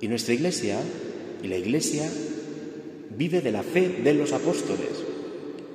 Y 0.00 0.08
nuestra 0.08 0.34
Iglesia, 0.34 0.78
y 1.42 1.48
la 1.48 1.56
Iglesia, 1.56 2.10
vive 3.16 3.40
de 3.40 3.52
la 3.52 3.62
fe 3.62 4.00
de 4.02 4.14
los 4.14 4.32
apóstoles. 4.32 5.03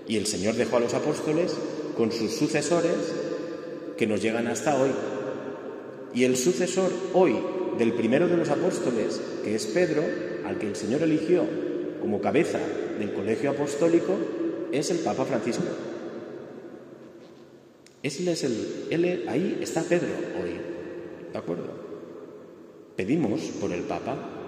Y 0.10 0.18
el 0.18 0.26
Señor 0.26 0.56
dejó 0.56 0.78
a 0.78 0.80
los 0.80 0.96
apóstoles 0.96 1.56
con 1.96 2.12
sus 2.12 2.34
sucesores 2.34 3.14
que 3.96 4.08
nos 4.08 4.22
llegan 4.22 4.48
hasta 4.48 4.76
hoy. 4.82 4.90
Y 6.16 6.24
el 6.24 6.36
sucesor 6.36 6.92
hoy 7.14 7.36
del 7.78 7.94
primero 7.94 8.28
de 8.28 8.36
los 8.36 8.50
apóstoles, 8.50 9.22
que 9.44 9.54
es 9.54 9.68
Pedro, 9.68 10.04
al 10.46 10.58
que 10.58 10.68
el 10.68 10.76
Señor 10.76 11.04
eligió 11.04 11.44
como 12.02 12.22
cabeza 12.22 12.60
del 12.98 13.14
colegio 13.14 13.52
apostólico, 13.52 14.16
es 14.72 14.90
el 14.90 14.98
Papa 14.98 15.26
Francisco. 15.26 15.66
es 18.02 18.44
el, 18.44 19.26
ahí 19.30 19.60
está 19.62 19.84
Pedro 19.84 20.10
hoy, 20.42 20.56
¿de 21.32 21.38
acuerdo? 21.38 21.68
Pedimos 22.96 23.42
por 23.62 23.72
el 23.72 23.84
Papa. 23.84 24.39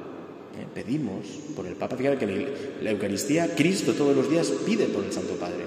Pedimos 0.73 1.25
por 1.55 1.65
el 1.65 1.75
Papa. 1.75 1.95
Fíjate 1.97 2.17
que 2.17 2.25
en 2.25 2.47
la 2.81 2.91
Eucaristía 2.91 3.55
Cristo 3.55 3.93
todos 3.93 4.15
los 4.15 4.29
días 4.29 4.51
pide 4.65 4.85
por 4.85 5.03
el 5.03 5.11
Santo 5.11 5.33
Padre. 5.33 5.65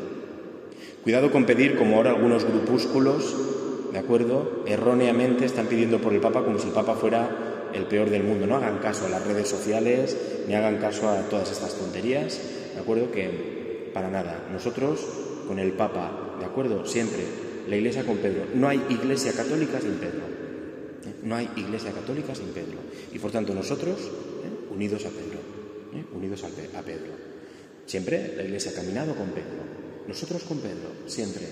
Cuidado 1.03 1.31
con 1.31 1.45
pedir 1.45 1.77
como 1.77 1.97
ahora 1.97 2.11
algunos 2.11 2.45
grupúsculos, 2.45 3.35
¿de 3.93 3.99
acuerdo? 3.99 4.65
Erróneamente 4.67 5.45
están 5.45 5.67
pidiendo 5.67 6.01
por 6.01 6.15
el 6.15 6.21
Papa 6.21 6.45
como 6.45 6.59
si 6.59 6.69
el 6.69 6.73
Papa 6.73 6.95
fuera 6.95 7.71
el 7.75 7.85
peor 7.85 8.09
del 8.09 8.23
mundo. 8.23 8.47
No 8.47 8.57
hagan 8.57 8.79
caso 8.79 9.07
a 9.07 9.11
las 9.11 9.27
redes 9.27 9.49
sociales, 9.49 10.17
ni 10.49 10.55
hagan 10.55 10.79
caso 10.79 11.09
a 11.09 11.29
todas 11.29 11.51
estas 11.51 11.75
tonterías, 11.75 12.41
¿de 12.75 12.81
acuerdo? 12.81 13.11
Que 13.11 13.91
para 13.93 14.11
nada. 14.11 14.49
Nosotros 14.53 15.07
con 15.47 15.59
el 15.59 15.73
Papa, 15.73 16.37
¿de 16.39 16.47
acuerdo? 16.47 16.87
Siempre. 16.87 17.23
La 17.69 17.77
Iglesia 17.77 18.05
con 18.05 18.19
Pedro. 18.19 18.45
No 18.55 18.69
hay 18.69 18.83
Iglesia 18.91 19.33
católica 19.33 19.81
sin 19.81 19.95
Pedro. 19.95 20.21
¿eh? 21.07 21.15
No 21.23 21.37
hay 21.37 21.49
Iglesia 21.57 21.93
católica 21.93 22.35
sin 22.35 22.49
Pedro. 22.49 22.79
Y 23.13 23.19
por 23.19 23.31
tanto 23.31 23.55
nosotros, 23.55 23.99
¿eh? 24.01 24.34
Unidos 24.75 25.05
a 25.07 25.11
Pedro. 25.11 25.39
¿eh? 25.95 26.05
Unidos 26.15 26.45
a 26.45 26.83
Pedro. 26.83 27.13
Siempre 27.87 28.35
la 28.37 28.43
Iglesia 28.43 28.73
ha 28.73 28.75
caminado 28.75 29.15
con 29.15 29.29
Pedro. 29.31 29.65
Nosotros 30.07 30.43
con 30.43 30.59
Pedro, 30.59 30.91
siempre. 31.07 31.47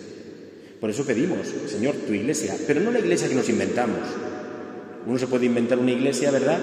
Por 0.80 0.90
eso 0.90 1.04
pedimos, 1.04 1.46
Señor, 1.68 1.94
tu 1.94 2.12
iglesia, 2.12 2.56
pero 2.66 2.80
no 2.80 2.90
la 2.90 2.98
iglesia 2.98 3.28
que 3.28 3.36
nos 3.36 3.48
inventamos, 3.48 4.00
uno 5.06 5.18
se 5.18 5.26
puede 5.26 5.46
inventar 5.46 5.78
una 5.78 5.92
iglesia, 5.92 6.30
¿verdad? 6.30 6.58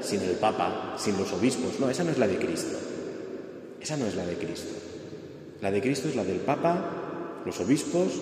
Sin 0.00 0.20
el 0.20 0.32
Papa, 0.32 0.96
sin 0.98 1.16
los 1.16 1.32
obispos. 1.32 1.80
No, 1.80 1.88
esa 1.88 2.04
no 2.04 2.10
es 2.10 2.18
la 2.18 2.28
de 2.28 2.36
Cristo. 2.36 2.76
Esa 3.80 3.96
no 3.96 4.06
es 4.06 4.14
la 4.14 4.26
de 4.26 4.34
Cristo. 4.34 4.74
La 5.62 5.70
de 5.70 5.80
Cristo 5.80 6.08
es 6.08 6.16
la 6.16 6.24
del 6.24 6.38
Papa, 6.38 7.42
los 7.44 7.58
obispos 7.60 8.12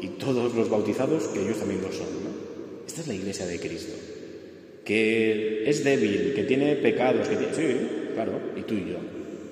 y 0.00 0.08
todos 0.08 0.54
los 0.54 0.68
bautizados, 0.68 1.28
que 1.28 1.42
ellos 1.42 1.58
también 1.58 1.80
lo 1.80 1.92
son. 1.92 2.08
Esta 2.86 3.02
es 3.02 3.06
la 3.06 3.14
iglesia 3.14 3.46
de 3.46 3.60
Cristo. 3.60 3.92
Que 4.84 5.68
es 5.68 5.84
débil, 5.84 6.32
que 6.34 6.44
tiene 6.44 6.76
pecados, 6.76 7.28
que 7.28 7.36
tiene... 7.36 7.54
Sí, 7.54 8.12
claro, 8.14 8.40
y 8.56 8.62
tú 8.62 8.74
y 8.74 8.90
yo. 8.90 8.98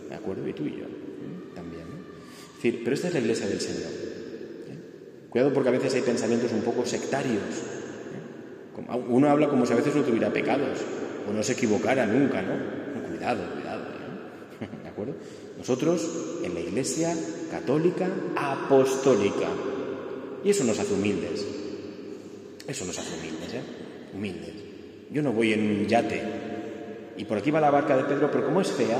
¿De 0.08 0.14
acuerdo? 0.14 0.48
Y 0.48 0.52
tú 0.52 0.64
y 0.64 0.72
yo. 0.72 0.84
¿eh? 0.84 1.54
También. 1.54 1.82
Es 1.82 2.56
decir, 2.56 2.80
pero 2.82 2.94
esta 2.94 3.08
es 3.08 3.14
la 3.14 3.20
iglesia 3.20 3.46
del 3.46 3.60
Señor. 3.60 3.90
¿eh? 3.90 5.28
Cuidado 5.30 5.52
porque 5.52 5.68
a 5.68 5.72
veces 5.72 5.94
hay 5.94 6.02
pensamientos 6.02 6.52
un 6.52 6.62
poco 6.62 6.84
sectarios 6.84 7.44
uno 9.08 9.28
habla 9.28 9.48
como 9.48 9.66
si 9.66 9.72
a 9.72 9.76
veces 9.76 9.94
no 9.94 10.02
tuviera 10.02 10.32
pecados 10.32 10.78
o 11.28 11.32
no 11.32 11.42
se 11.42 11.52
equivocara 11.52 12.06
nunca, 12.06 12.42
¿no? 12.42 12.54
Cuidado, 13.08 13.42
cuidado, 13.54 13.82
¿De 14.82 14.88
acuerdo? 14.88 15.14
Nosotros 15.58 16.40
en 16.42 16.54
la 16.54 16.60
Iglesia 16.60 17.14
católica 17.50 18.08
apostólica. 18.36 19.48
Y 20.44 20.50
eso 20.50 20.64
nos 20.64 20.78
hace 20.78 20.94
humildes. 20.94 21.46
Eso 22.66 22.84
nos 22.86 22.98
hace 22.98 23.18
humildes, 23.18 23.54
¿eh? 23.54 23.62
Humildes. 24.14 24.69
Yo 25.10 25.22
no 25.22 25.32
voy 25.32 25.52
en 25.52 25.60
un 25.60 25.86
yate 25.86 26.22
y 27.20 27.24
por 27.24 27.36
aquí 27.36 27.50
va 27.50 27.60
la 27.60 27.70
barca 27.70 27.96
de 27.96 28.04
Pedro, 28.04 28.30
pero 28.30 28.46
como 28.46 28.62
es 28.62 28.72
fea, 28.72 28.98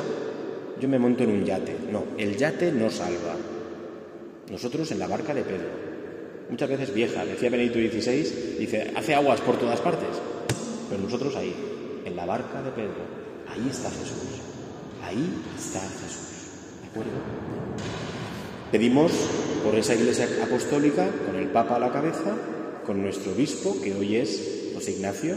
yo 0.78 0.88
me 0.88 0.98
monto 0.98 1.24
en 1.24 1.30
un 1.30 1.44
yate. 1.44 1.74
No, 1.90 2.04
el 2.18 2.36
yate 2.36 2.70
no 2.70 2.90
salva. 2.90 3.34
Nosotros 4.50 4.90
en 4.90 4.98
la 4.98 5.06
barca 5.06 5.32
de 5.32 5.42
Pedro 5.42 5.68
muchas 6.50 6.68
veces 6.68 6.92
vieja. 6.92 7.24
Decía 7.24 7.48
Benedicto 7.48 7.78
XVI, 7.78 8.58
dice, 8.58 8.90
hace 8.94 9.14
aguas 9.14 9.40
por 9.40 9.56
todas 9.56 9.80
partes. 9.80 10.08
Pero 10.90 11.00
nosotros 11.02 11.34
ahí, 11.36 11.54
en 12.04 12.14
la 12.14 12.26
barca 12.26 12.60
de 12.60 12.70
Pedro, 12.72 13.00
ahí 13.48 13.66
está 13.70 13.88
Jesús. 13.90 14.42
Ahí 15.02 15.42
está 15.56 15.80
Jesús. 15.80 16.50
¿De 16.82 16.88
acuerdo? 16.88 17.12
Pedimos 18.70 19.12
por 19.64 19.74
esa 19.76 19.94
iglesia 19.94 20.28
apostólica, 20.42 21.08
con 21.26 21.36
el 21.36 21.48
Papa 21.48 21.76
a 21.76 21.80
la 21.80 21.90
cabeza, 21.90 22.36
con 22.84 23.02
nuestro 23.02 23.32
obispo, 23.32 23.80
que 23.82 23.94
hoy 23.94 24.16
es 24.16 24.72
José 24.74 24.92
Ignacio, 24.92 25.36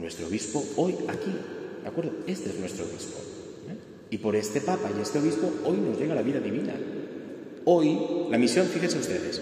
nuestro 0.00 0.26
obispo 0.26 0.64
hoy 0.76 0.94
aquí, 1.08 1.30
¿de 1.82 1.88
acuerdo? 1.88 2.12
Este 2.26 2.50
es 2.50 2.58
nuestro 2.58 2.84
obispo. 2.84 3.18
¿eh? 3.68 3.76
Y 4.10 4.18
por 4.18 4.34
este 4.36 4.60
papa 4.60 4.90
y 4.96 5.00
este 5.00 5.18
obispo 5.18 5.50
hoy 5.64 5.78
nos 5.78 5.98
llega 5.98 6.14
la 6.14 6.22
vida 6.22 6.40
divina. 6.40 6.74
Hoy, 7.64 7.98
la 8.30 8.38
misión, 8.38 8.66
fíjense 8.66 8.98
ustedes, 8.98 9.40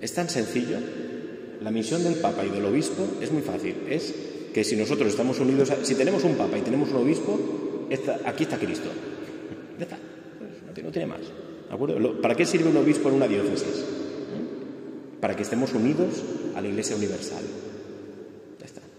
es 0.00 0.14
tan 0.14 0.28
sencillo. 0.28 0.78
La 1.60 1.72
misión 1.72 2.04
del 2.04 2.14
papa 2.14 2.44
y 2.44 2.50
del 2.50 2.64
obispo 2.64 3.04
es 3.20 3.32
muy 3.32 3.42
fácil. 3.42 3.74
Es 3.88 4.14
que 4.54 4.62
si 4.62 4.76
nosotros 4.76 5.08
estamos 5.08 5.40
unidos, 5.40 5.72
si 5.82 5.94
tenemos 5.96 6.22
un 6.22 6.36
papa 6.36 6.56
y 6.56 6.62
tenemos 6.62 6.90
un 6.90 6.98
obispo, 6.98 7.38
aquí 8.24 8.44
está 8.44 8.58
Cristo. 8.58 8.88
Ya 9.76 9.84
está, 9.84 9.98
pues 10.38 10.84
no 10.84 10.92
tiene 10.92 11.06
más. 11.06 11.20
¿De 11.20 11.74
acuerdo? 11.74 12.20
¿Para 12.20 12.36
qué 12.36 12.46
sirve 12.46 12.70
un 12.70 12.76
obispo 12.76 13.08
en 13.08 13.16
una 13.16 13.26
diócesis? 13.26 13.80
¿Eh? 13.80 15.20
Para 15.20 15.34
que 15.34 15.42
estemos 15.42 15.74
unidos 15.74 16.22
a 16.54 16.60
la 16.60 16.68
Iglesia 16.68 16.94
Universal. 16.96 17.42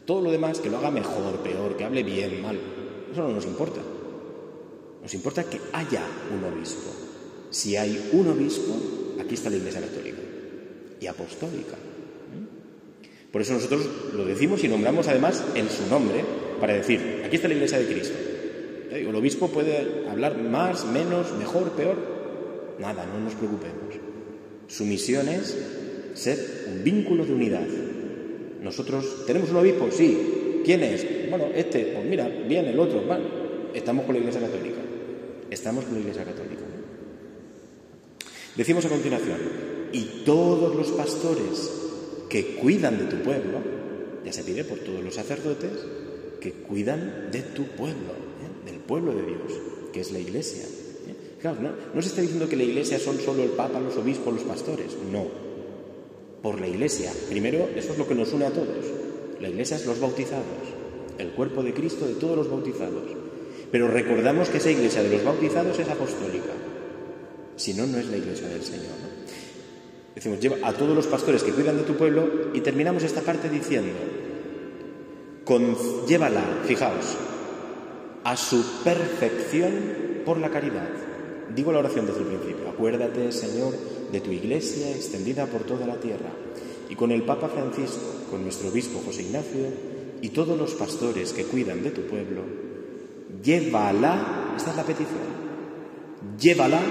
Todo 0.10 0.22
lo 0.22 0.32
demás, 0.32 0.60
que 0.60 0.72
lo 0.72 0.80
haga 0.80 0.90
mejor, 0.90 1.38
peor, 1.44 1.78
que 1.78 1.84
hable 1.84 2.02
bien, 2.02 2.42
mal, 2.42 2.58
eso 3.12 3.22
no 3.22 3.30
nos 3.30 3.46
importa. 3.46 3.80
Nos 5.04 5.14
importa 5.14 5.44
que 5.44 5.62
haya 5.72 6.02
un 6.34 6.44
obispo. 6.52 6.90
Si 7.52 7.76
hay 7.76 8.10
un 8.14 8.28
obispo, 8.28 8.76
aquí 9.22 9.36
está 9.36 9.52
la 9.52 9.58
Iglesia 9.58 9.82
Católica 9.82 10.18
y 11.00 11.06
Apostólica. 11.06 11.76
¿Eh? 11.76 13.30
Por 13.32 13.44
eso 13.44 13.54
nosotros 13.54 13.88
lo 14.16 14.26
decimos 14.26 14.64
y 14.64 14.68
nombramos 14.68 15.08
además 15.08 15.44
en 15.54 15.70
su 15.70 15.86
nombre 15.86 16.26
para 16.60 16.74
decir, 16.74 17.22
aquí 17.24 17.36
está 17.36 17.48
la 17.48 17.54
Iglesia 17.54 17.78
de 17.78 17.86
Cristo. 17.86 18.18
El 18.90 19.14
obispo 19.14 19.50
puede 19.50 20.10
hablar 20.10 20.40
más, 20.40 20.86
menos, 20.86 21.34
mejor, 21.38 21.74
peor. 21.74 21.98
Nada, 22.80 23.06
no 23.06 23.20
nos 23.20 23.36
preocupemos. 23.36 23.94
Su 24.70 24.86
misión 24.86 25.30
es 25.30 25.56
ser 26.16 26.66
un 26.68 26.84
vínculo 26.84 27.28
de 27.28 27.34
unidad. 27.34 27.89
Nosotros 28.62 29.26
tenemos 29.26 29.50
un 29.50 29.58
obispo, 29.58 29.90
sí. 29.92 30.62
¿Quién 30.66 30.84
es? 30.84 31.30
Bueno, 31.30 31.46
este, 31.56 31.94
pues 31.94 32.06
mira, 32.06 32.28
bien, 32.28 32.66
el 32.66 32.80
otro. 32.80 33.02
Bueno, 33.02 33.24
estamos 33.74 34.06
con 34.06 34.16
la 34.16 34.20
Iglesia 34.20 34.42
Católica. 34.42 34.80
Estamos 35.50 35.86
con 35.86 35.94
la 35.96 36.00
Iglesia 36.02 36.24
Católica. 36.26 36.64
Decimos 38.56 38.86
a 38.86 38.90
continuación, 38.90 39.38
y 39.94 40.24
todos 40.26 40.76
los 40.76 40.90
pastores 40.92 41.72
que 42.30 42.56
cuidan 42.56 42.98
de 42.98 43.06
tu 43.06 43.18
pueblo, 43.24 43.60
ya 44.26 44.34
se 44.34 44.44
pide 44.44 44.64
por 44.64 44.80
todos 44.80 45.04
los 45.04 45.16
sacerdotes, 45.16 45.72
que 46.42 46.52
cuidan 46.52 47.30
de 47.32 47.42
tu 47.42 47.64
pueblo, 47.64 48.12
¿eh? 48.12 48.70
del 48.70 48.80
pueblo 48.80 49.14
de 49.14 49.26
Dios, 49.26 49.54
que 49.94 50.02
es 50.02 50.12
la 50.12 50.20
Iglesia. 50.20 50.64
¿eh? 50.64 51.16
Claro, 51.42 51.62
no, 51.62 51.72
no 51.94 52.02
se 52.02 52.10
está 52.10 52.22
diciendo 52.22 52.50
que 52.50 52.56
la 52.56 52.64
Iglesia 52.64 53.00
son 53.00 53.18
solo 53.20 53.44
el 53.44 53.52
Papa, 53.52 53.80
los 53.80 53.96
obispos, 53.98 54.34
los 54.34 54.44
pastores, 54.44 54.98
no. 55.12 55.49
Por 56.42 56.60
la 56.60 56.68
Iglesia. 56.68 57.12
Primero, 57.30 57.70
eso 57.76 57.94
es 57.94 57.98
lo 57.98 58.08
que 58.08 58.16
nos 58.16 58.32
une 58.34 58.46
a 58.46 58.52
todos. 58.52 58.86
La 59.40 59.50
Iglesia 59.50 59.78
es 59.78 59.86
los 59.86 60.00
bautizados, 60.00 60.46
el 61.18 61.32
cuerpo 61.32 61.64
de 61.64 61.74
Cristo 61.74 62.06
de 62.06 62.16
todos 62.16 62.38
los 62.38 62.50
bautizados. 62.50 63.04
Pero 63.72 63.88
recordamos 63.88 64.50
que 64.50 64.58
esa 64.58 64.72
iglesia 64.72 65.04
de 65.04 65.10
los 65.10 65.24
bautizados 65.24 65.78
es 65.78 65.88
apostólica. 65.88 66.54
Si 67.56 67.74
no, 67.74 67.86
no 67.86 67.98
es 67.98 68.08
la 68.08 68.18
iglesia 68.18 68.48
del 68.48 68.64
Señor. 68.64 68.96
Decimos, 70.16 70.40
lleva 70.40 70.58
a 70.64 70.74
todos 70.74 70.96
los 70.96 71.08
pastores 71.08 71.44
que 71.44 71.52
cuidan 71.52 71.78
de 71.78 71.84
tu 71.84 71.96
pueblo 71.96 72.50
y 72.54 72.62
terminamos 72.62 73.04
esta 73.04 73.22
parte 73.22 73.48
diciendo, 73.48 73.94
con, 75.46 75.76
llévala, 76.08 76.42
fijaos, 76.66 77.16
a 78.24 78.36
su 78.36 78.64
perfección 78.84 80.24
por 80.26 80.40
la 80.40 80.50
caridad. 80.50 80.90
Digo 81.56 81.72
la 81.72 81.80
oración 81.80 82.06
desde 82.06 82.22
el 82.22 82.28
principio. 82.28 82.70
Acuérdate, 82.70 83.32
Señor, 83.32 83.74
de 84.12 84.22
tu 84.22 84.32
iglesia 84.32 84.90
extendida 84.92 85.46
por 85.46 85.64
toda 85.64 85.86
la 85.86 86.00
tierra. 86.00 86.32
Y 86.90 86.96
con 86.96 87.12
el 87.12 87.24
Papa 87.24 87.50
Francisco, 87.50 88.26
con 88.30 88.44
nuestro 88.44 88.70
obispo 88.70 89.02
José 89.06 89.24
Ignacio 89.24 89.68
y 90.22 90.30
todos 90.30 90.58
los 90.58 90.74
pastores 90.74 91.34
que 91.34 91.46
cuidan 91.46 91.84
de 91.84 91.92
tu 91.92 92.02
pueblo, 92.02 92.42
llévala, 93.44 94.54
esta 94.58 94.72
es 94.72 94.78
la 94.78 94.84
petición, 94.84 95.20
llévala 96.40 96.82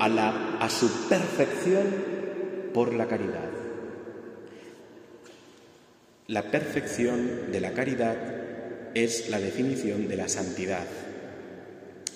a, 0.00 0.08
la, 0.08 0.58
a 0.58 0.68
su 0.68 0.88
perfección 1.08 1.86
por 2.74 2.92
la 2.94 3.06
caridad. 3.06 3.48
La 6.26 6.50
perfección 6.50 7.52
de 7.52 7.60
la 7.60 7.72
caridad 7.72 8.16
es 8.94 9.30
la 9.30 9.40
definición 9.40 10.08
de 10.08 10.16
la 10.16 10.28
santidad. 10.28 10.86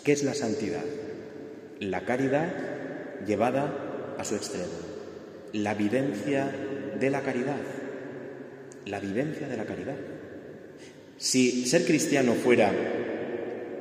¿Qué 0.04 0.12
es 0.12 0.24
la 0.24 0.34
santidad? 0.34 0.84
La 1.78 2.04
caridad 2.04 2.52
llevada 3.26 3.91
a 4.18 4.24
su 4.24 4.34
extremo. 4.34 4.66
La 5.52 5.74
vivencia 5.74 6.50
de 6.98 7.10
la 7.10 7.20
caridad. 7.20 7.60
La 8.86 9.00
vivencia 9.00 9.48
de 9.48 9.56
la 9.56 9.64
caridad. 9.64 9.96
Si 11.16 11.66
ser 11.66 11.84
cristiano 11.84 12.34
fuera 12.34 12.72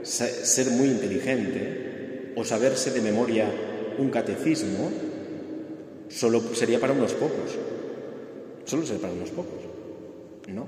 ser 0.04 0.72
muy 0.72 0.88
inteligente 0.88 2.34
o 2.36 2.44
saberse 2.44 2.92
de 2.92 3.02
memoria 3.02 3.48
un 3.98 4.10
catecismo, 4.10 4.92
solo 6.10 6.42
sería 6.54 6.80
para 6.80 6.94
unos 6.94 7.14
pocos. 7.14 7.58
Solo 8.66 8.86
sería 8.86 9.02
para 9.02 9.14
unos 9.14 9.30
pocos. 9.30 9.62
No. 10.48 10.68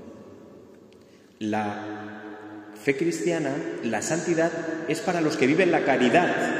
La 1.38 2.72
fe 2.82 2.96
cristiana, 2.96 3.54
la 3.82 4.02
santidad, 4.02 4.52
es 4.88 5.00
para 5.00 5.20
los 5.20 5.36
que 5.36 5.46
viven 5.46 5.70
la 5.72 5.84
caridad. 5.84 6.53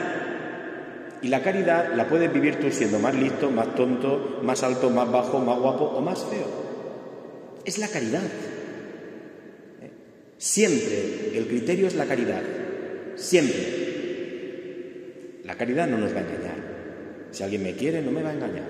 Y 1.25 1.29
la 1.29 1.43
caridad 1.43 1.95
la 1.95 2.07
puedes 2.07 2.31
vivir 2.31 2.57
tú 2.57 2.71
siendo 2.71 2.99
más 2.99 3.15
listo, 3.15 3.51
más 3.51 3.75
tonto, 3.75 4.41
más 4.43 4.63
alto, 4.63 4.91
más 4.91 5.11
bajo, 5.11 5.39
más 5.39 5.59
guapo 5.59 5.85
o 5.87 6.03
más 6.03 6.23
feo. 6.23 6.47
Es 7.65 7.79
la 7.79 7.89
caridad. 7.89 8.21
Siempre 10.37 11.33
el 11.35 11.47
criterio 11.47 11.87
es 11.87 11.95
la 11.95 12.05
caridad. 12.05 12.43
Siempre. 13.17 13.57
La 15.45 15.57
caridad 15.57 15.89
no 15.89 15.97
nos 15.97 16.15
va 16.15 16.19
a 16.19 16.25
engañar. 16.25 16.57
Si 17.31 17.43
alguien 17.43 17.63
me 17.63 17.75
quiere, 17.75 18.03
no 18.03 18.11
me 18.11 18.23
va 18.23 18.29
a 18.29 18.35
engañar. 18.35 18.69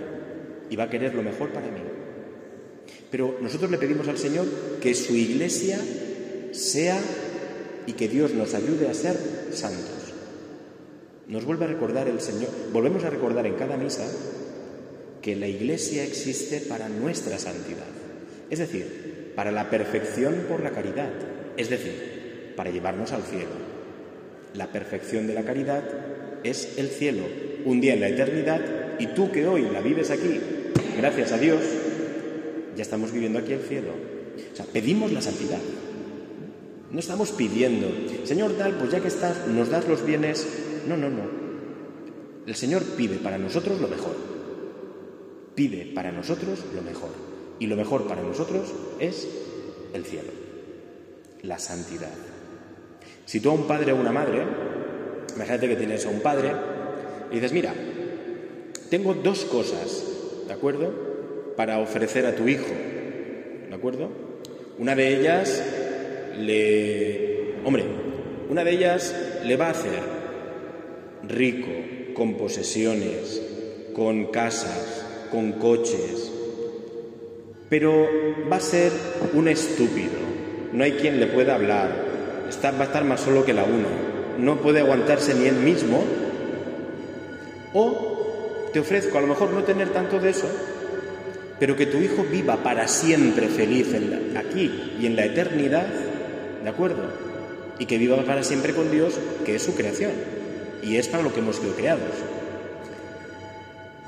Y 0.70 0.76
va 0.76 0.84
a 0.84 0.90
querer 0.90 1.12
lo 1.12 1.24
mejor 1.24 1.48
para 1.48 1.66
mí. 1.66 1.80
Pero 3.10 3.36
nosotros 3.40 3.68
le 3.68 3.78
pedimos 3.78 4.06
al 4.06 4.18
Señor 4.18 4.46
que 4.80 4.94
su 4.94 5.16
iglesia 5.16 5.80
sea 6.52 7.00
y 7.84 7.94
que 7.94 8.06
Dios 8.06 8.32
nos 8.32 8.54
ayude 8.54 8.88
a 8.88 8.94
ser 8.94 9.18
santos. 9.50 10.03
Nos 11.28 11.44
vuelve 11.44 11.64
a 11.64 11.68
recordar 11.68 12.08
el 12.08 12.20
Señor, 12.20 12.50
volvemos 12.72 13.04
a 13.04 13.10
recordar 13.10 13.46
en 13.46 13.54
cada 13.54 13.76
misa 13.76 14.06
que 15.22 15.36
la 15.36 15.48
iglesia 15.48 16.04
existe 16.04 16.60
para 16.60 16.88
nuestra 16.88 17.38
santidad. 17.38 17.86
Es 18.50 18.58
decir, 18.58 19.32
para 19.34 19.50
la 19.50 19.70
perfección 19.70 20.44
por 20.48 20.62
la 20.62 20.70
caridad. 20.70 21.10
Es 21.56 21.70
decir, 21.70 22.52
para 22.56 22.70
llevarnos 22.70 23.12
al 23.12 23.22
cielo. 23.22 23.74
La 24.54 24.70
perfección 24.70 25.26
de 25.26 25.34
la 25.34 25.42
caridad 25.42 25.82
es 26.44 26.78
el 26.78 26.88
cielo, 26.88 27.22
un 27.64 27.80
día 27.80 27.94
en 27.94 28.00
la 28.00 28.08
eternidad, 28.08 28.60
y 28.98 29.08
tú 29.08 29.32
que 29.32 29.46
hoy 29.46 29.62
la 29.72 29.80
vives 29.80 30.10
aquí, 30.10 30.38
gracias 30.96 31.32
a 31.32 31.38
Dios, 31.38 31.60
ya 32.76 32.82
estamos 32.82 33.12
viviendo 33.12 33.38
aquí 33.38 33.52
el 33.52 33.62
cielo. 33.62 33.90
O 34.52 34.56
sea, 34.56 34.66
pedimos 34.66 35.12
la 35.12 35.20
santidad. 35.20 35.58
No 36.90 37.00
estamos 37.00 37.32
pidiendo, 37.32 37.88
Señor 38.24 38.52
tal, 38.52 38.74
pues 38.74 38.92
ya 38.92 39.00
que 39.00 39.08
estás, 39.08 39.48
nos 39.48 39.70
das 39.70 39.88
los 39.88 40.04
bienes. 40.06 40.46
No, 40.86 40.96
no, 40.96 41.08
no. 41.08 41.44
El 42.46 42.54
Señor 42.54 42.82
pide 42.96 43.16
para 43.16 43.38
nosotros 43.38 43.80
lo 43.80 43.88
mejor. 43.88 44.14
Pide 45.54 45.92
para 45.94 46.12
nosotros 46.12 46.64
lo 46.74 46.82
mejor. 46.82 47.10
Y 47.58 47.66
lo 47.66 47.76
mejor 47.76 48.06
para 48.06 48.22
nosotros 48.22 48.72
es 48.98 49.28
el 49.94 50.04
cielo, 50.04 50.30
la 51.42 51.58
santidad. 51.58 52.10
Si 53.24 53.40
tú 53.40 53.50
a 53.50 53.54
un 53.54 53.66
padre 53.66 53.92
o 53.92 53.96
una 53.96 54.12
madre, 54.12 54.42
imagínate 55.34 55.68
que 55.68 55.76
tienes 55.76 56.04
a 56.04 56.10
un 56.10 56.20
padre 56.20 56.52
y 57.30 57.36
dices, 57.36 57.52
mira, 57.52 57.72
tengo 58.90 59.14
dos 59.14 59.44
cosas, 59.44 60.04
¿de 60.46 60.52
acuerdo? 60.52 61.54
Para 61.56 61.78
ofrecer 61.78 62.26
a 62.26 62.34
tu 62.34 62.48
hijo, 62.48 62.66
¿de 63.68 63.74
acuerdo? 63.74 64.10
Una 64.78 64.94
de 64.94 65.16
ellas 65.16 65.62
le... 66.36 67.54
Hombre, 67.64 67.84
una 68.50 68.64
de 68.64 68.72
ellas 68.72 69.14
le 69.44 69.56
va 69.56 69.68
a 69.68 69.70
hacer 69.70 70.13
rico, 71.28 71.70
con 72.14 72.34
posesiones, 72.34 73.42
con 73.94 74.26
casas, 74.26 75.04
con 75.30 75.52
coches, 75.52 76.32
pero 77.68 78.06
va 78.50 78.56
a 78.56 78.60
ser 78.60 78.92
un 79.32 79.48
estúpido, 79.48 80.12
no 80.72 80.84
hay 80.84 80.92
quien 80.92 81.18
le 81.18 81.26
pueda 81.26 81.54
hablar, 81.54 81.90
va 82.62 82.80
a 82.80 82.84
estar 82.84 83.04
más 83.04 83.20
solo 83.20 83.44
que 83.44 83.52
la 83.52 83.64
uno, 83.64 83.88
no 84.38 84.60
puede 84.60 84.80
aguantarse 84.80 85.34
ni 85.34 85.46
él 85.46 85.56
mismo, 85.56 86.04
o 87.72 88.70
te 88.72 88.80
ofrezco 88.80 89.18
a 89.18 89.20
lo 89.20 89.26
mejor 89.26 89.50
no 89.50 89.64
tener 89.64 89.90
tanto 89.90 90.18
de 90.18 90.30
eso, 90.30 90.48
pero 91.58 91.76
que 91.76 91.86
tu 91.86 91.98
hijo 91.98 92.24
viva 92.30 92.56
para 92.62 92.88
siempre 92.88 93.48
feliz 93.48 93.88
aquí 94.36 94.96
y 95.00 95.06
en 95.06 95.16
la 95.16 95.24
eternidad, 95.24 95.86
¿de 96.62 96.68
acuerdo? 96.68 97.02
Y 97.78 97.86
que 97.86 97.98
viva 97.98 98.22
para 98.24 98.42
siempre 98.42 98.74
con 98.74 98.90
Dios, 98.90 99.14
que 99.44 99.56
es 99.56 99.62
su 99.62 99.74
creación, 99.74 100.12
y 100.84 100.96
es 100.96 101.08
para 101.08 101.22
lo 101.22 101.32
que 101.32 101.40
hemos 101.40 101.56
sido 101.56 101.74
creados. 101.74 102.02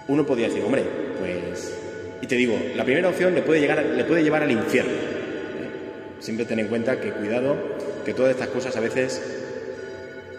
Uno 0.09 0.27
podría 0.27 0.49
decir, 0.49 0.63
hombre, 0.65 0.85
pues... 1.19 1.75
Y 2.21 2.27
te 2.27 2.37
digo, 2.37 2.59
la 2.75 2.85
primera 2.85 3.09
opción 3.09 3.35
le 3.35 3.43
puede, 3.43 3.61
llegar, 3.61 3.85
le 3.85 4.05
puede 4.05 4.23
llevar 4.23 4.43
al 4.43 4.51
infierno 4.51 5.17
Siempre 6.21 6.47
ten 6.47 6.59
en 6.59 6.69
cuenta 6.69 7.01
que 7.01 7.13
cuidado, 7.13 7.57
que 8.05 8.15
todas 8.15 8.33
estas 8.33 8.49
cosas 8.49 8.77
a 8.77 8.81
veces, 8.81 9.21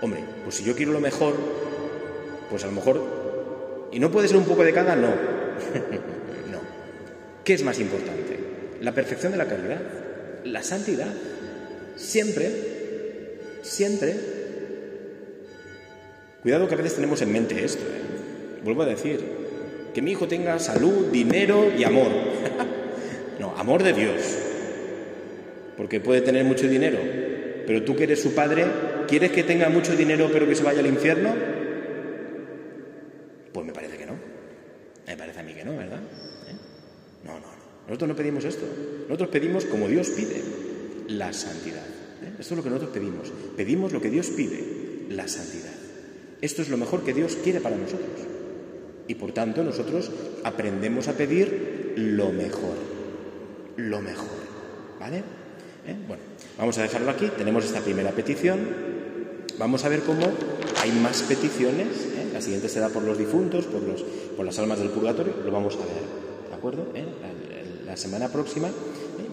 hombre, 0.02 0.22
pues 0.44 0.56
si 0.56 0.64
yo 0.64 0.76
quiero 0.76 0.92
lo 0.92 1.00
mejor, 1.00 1.36
pues 2.50 2.64
a 2.64 2.68
lo 2.68 2.74
mejor, 2.74 3.02
y 3.92 4.00
no 4.00 4.12
puede 4.12 4.28
ser 4.28 4.38
un 4.38 4.46
poco 4.46 4.64
de 4.64 4.74
cada, 4.74 4.96
no. 4.96 5.08
no. 6.52 6.62
¿Qué 7.44 7.54
es 7.54 7.64
más 7.64 7.80
importante? 7.80 8.40
La 8.82 8.92
perfección 8.92 9.32
de 9.32 9.38
la 9.38 9.46
caridad, 9.46 9.82
la 10.44 10.64
santidad. 10.64 11.14
Siempre, 11.96 12.52
siempre. 13.62 14.37
Cuidado 16.48 16.70
que 16.70 16.76
a 16.76 16.78
veces 16.78 16.96
tenemos 16.96 17.22
en 17.22 17.34
mente 17.34 17.66
esto. 17.66 17.84
¿eh? 17.84 18.62
Vuelvo 18.64 18.84
a 18.84 18.86
decir, 18.86 19.20
que 19.94 20.02
mi 20.02 20.12
hijo 20.12 20.30
tenga 20.30 20.58
salud, 20.60 21.08
dinero 21.12 21.74
y 21.78 21.84
amor. 21.84 22.08
no, 23.42 23.54
amor 23.58 23.84
de 23.84 23.92
Dios. 23.92 24.22
Porque 25.76 26.00
puede 26.00 26.22
tener 26.22 26.46
mucho 26.46 26.70
dinero, 26.70 27.00
pero 27.66 27.84
tú 27.84 27.98
que 27.98 28.06
eres 28.06 28.22
su 28.22 28.34
padre, 28.34 28.66
¿quieres 29.10 29.34
que 29.34 29.44
tenga 29.44 29.68
mucho 29.68 29.94
dinero 29.94 30.30
pero 30.32 30.48
que 30.48 30.56
se 30.56 30.64
vaya 30.64 30.80
al 30.80 30.86
infierno? 30.86 31.36
Pues 33.52 33.66
me 33.66 33.74
parece 33.74 33.98
que 33.98 34.06
no. 34.06 34.14
Me 35.06 35.18
parece 35.18 35.42
a 35.42 35.44
mí 35.44 35.54
que 35.54 35.66
no, 35.66 35.76
¿verdad? 35.76 36.00
¿Eh? 36.00 36.56
No, 37.26 37.34
no, 37.34 37.40
no. 37.42 37.58
Nosotros 37.88 38.08
no 38.08 38.16
pedimos 38.16 38.46
esto. 38.46 38.66
Nosotros 39.10 39.32
pedimos 39.32 39.66
como 39.66 39.90
Dios 39.90 40.12
pide, 40.12 40.42
la 41.10 41.34
santidad. 41.34 41.86
¿Eh? 42.24 42.36
Esto 42.40 42.54
es 42.54 42.58
lo 42.58 42.64
que 42.64 42.70
nosotros 42.70 42.92
pedimos. 42.94 43.34
Pedimos 43.58 43.92
lo 43.92 44.00
que 44.00 44.10
Dios 44.10 44.30
pide, 44.30 44.64
la 45.10 45.28
santidad. 45.28 45.87
Esto 46.42 46.62
es 46.62 46.70
lo 46.70 46.78
mejor 46.78 47.04
que 47.04 47.14
Dios 47.14 47.38
quiere 47.44 47.62
para 47.62 47.78
nosotros. 47.78 48.10
Y 49.08 49.16
por 49.16 49.32
tanto 49.32 49.64
nosotros 49.64 50.12
aprendemos 50.44 51.08
a 51.08 51.14
pedir 51.14 51.94
lo 51.96 52.32
mejor. 52.32 52.76
Lo 53.78 54.02
mejor. 54.02 54.28
¿Vale? 55.00 55.18
¿Eh? 55.18 55.96
Bueno, 56.08 56.24
vamos 56.58 56.78
a 56.78 56.84
dejarlo 56.84 57.10
aquí. 57.10 57.30
Tenemos 57.38 57.66
esta 57.66 57.82
primera 57.82 58.12
petición. 58.12 58.60
Vamos 59.58 59.86
a 59.86 59.90
ver 59.90 60.02
cómo 60.02 60.22
hay 60.82 60.92
más 60.92 61.24
peticiones. 61.24 61.88
¿eh? 61.88 62.30
La 62.34 62.42
siguiente 62.42 62.70
será 62.70 62.90
por 62.90 63.04
los 63.04 63.18
difuntos, 63.18 63.66
por, 63.66 63.82
los, 63.82 64.04
por 64.36 64.46
las 64.46 64.60
almas 64.60 64.80
del 64.80 64.90
purgatorio. 64.90 65.34
Lo 65.44 65.52
vamos 65.52 65.76
a 65.76 65.80
ver. 65.80 66.50
¿De 66.50 66.56
acuerdo? 66.56 66.88
¿Eh? 66.94 67.06
La, 67.86 67.92
la, 67.92 67.98
semana 67.98 68.30
próxima 68.32 68.70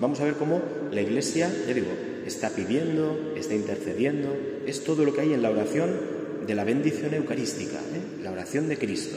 vamos 0.01 0.21
a 0.21 0.25
ver 0.25 0.35
cómo 0.35 0.62
la 0.90 1.01
Iglesia, 1.01 1.53
ya 1.67 1.75
digo, 1.75 1.88
está 2.25 2.51
pidiendo, 2.51 3.35
está 3.37 3.55
intercediendo. 3.55 4.35
Es 4.67 4.85
todo 4.85 5.05
lo 5.05 5.12
que 5.12 5.23
hay 5.23 5.35
en 5.35 5.43
la 5.43 5.51
oración 5.51 6.23
de 6.46 6.54
la 6.54 6.64
bendición 6.64 7.14
eucarística, 7.14 7.80
la 8.22 8.33
oración 8.33 8.68
de 8.68 8.78
Cristo. 8.78 9.16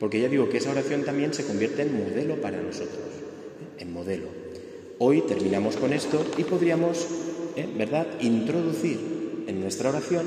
Porque 0.00 0.20
ya 0.20 0.28
digo 0.28 0.48
que 0.48 0.58
esa 0.58 0.70
oración 0.70 1.04
también 1.04 1.32
se 1.32 1.44
convierte 1.44 1.82
en 1.82 1.96
modelo 1.96 2.40
para 2.40 2.60
nosotros, 2.60 2.98
¿eh? 2.98 3.82
en 3.82 3.92
modelo. 3.92 4.28
Hoy 4.98 5.22
terminamos 5.22 5.76
con 5.76 5.92
esto 5.92 6.24
y 6.36 6.44
podríamos, 6.44 7.06
¿eh? 7.56 7.66
¿verdad?, 7.76 8.06
introducir 8.20 8.98
en 9.46 9.60
nuestra 9.60 9.90
oración, 9.90 10.26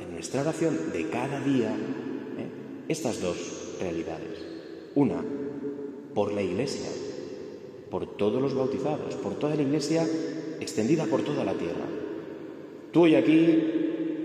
en 0.00 0.12
nuestra 0.12 0.42
oración 0.42 0.92
de 0.92 1.08
cada 1.08 1.40
día, 1.40 1.70
¿eh? 1.70 2.88
estas 2.88 3.20
dos 3.20 3.76
realidades. 3.80 4.38
Una, 4.94 5.22
por 6.14 6.32
la 6.32 6.42
Iglesia, 6.42 6.88
por 7.90 8.16
todos 8.16 8.40
los 8.40 8.54
bautizados, 8.54 9.14
por 9.16 9.38
toda 9.38 9.56
la 9.56 9.62
Iglesia 9.62 10.06
extendida 10.60 11.04
por 11.04 11.22
toda 11.22 11.44
la 11.44 11.54
tierra. 11.54 11.84
Tú 12.92 13.06
y 13.06 13.14
aquí 13.14 13.75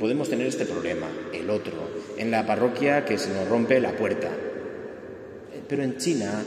podemos 0.01 0.31
tener 0.31 0.47
este 0.47 0.65
problema, 0.65 1.05
el 1.31 1.47
otro, 1.51 1.73
en 2.17 2.31
la 2.31 2.43
parroquia 2.43 3.05
que 3.05 3.19
se 3.19 3.31
nos 3.31 3.47
rompe 3.47 3.79
la 3.79 3.95
puerta, 3.95 4.31
pero 5.69 5.83
en 5.83 5.97
China 5.97 6.43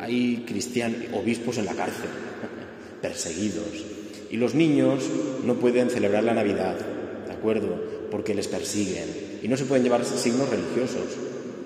hay 0.00 0.44
cristianos, 0.44 1.02
obispos 1.12 1.58
en 1.58 1.66
la 1.66 1.74
cárcel, 1.74 2.10
perseguidos, 3.00 3.86
y 4.32 4.36
los 4.36 4.56
niños 4.56 5.08
no 5.44 5.54
pueden 5.54 5.90
celebrar 5.90 6.24
la 6.24 6.34
Navidad, 6.34 6.76
¿de 7.24 7.32
acuerdo? 7.32 7.80
Porque 8.10 8.34
les 8.34 8.48
persiguen 8.48 9.38
y 9.42 9.46
no 9.46 9.56
se 9.56 9.66
pueden 9.66 9.84
llevar 9.84 10.04
signos 10.04 10.50
religiosos. 10.50 11.06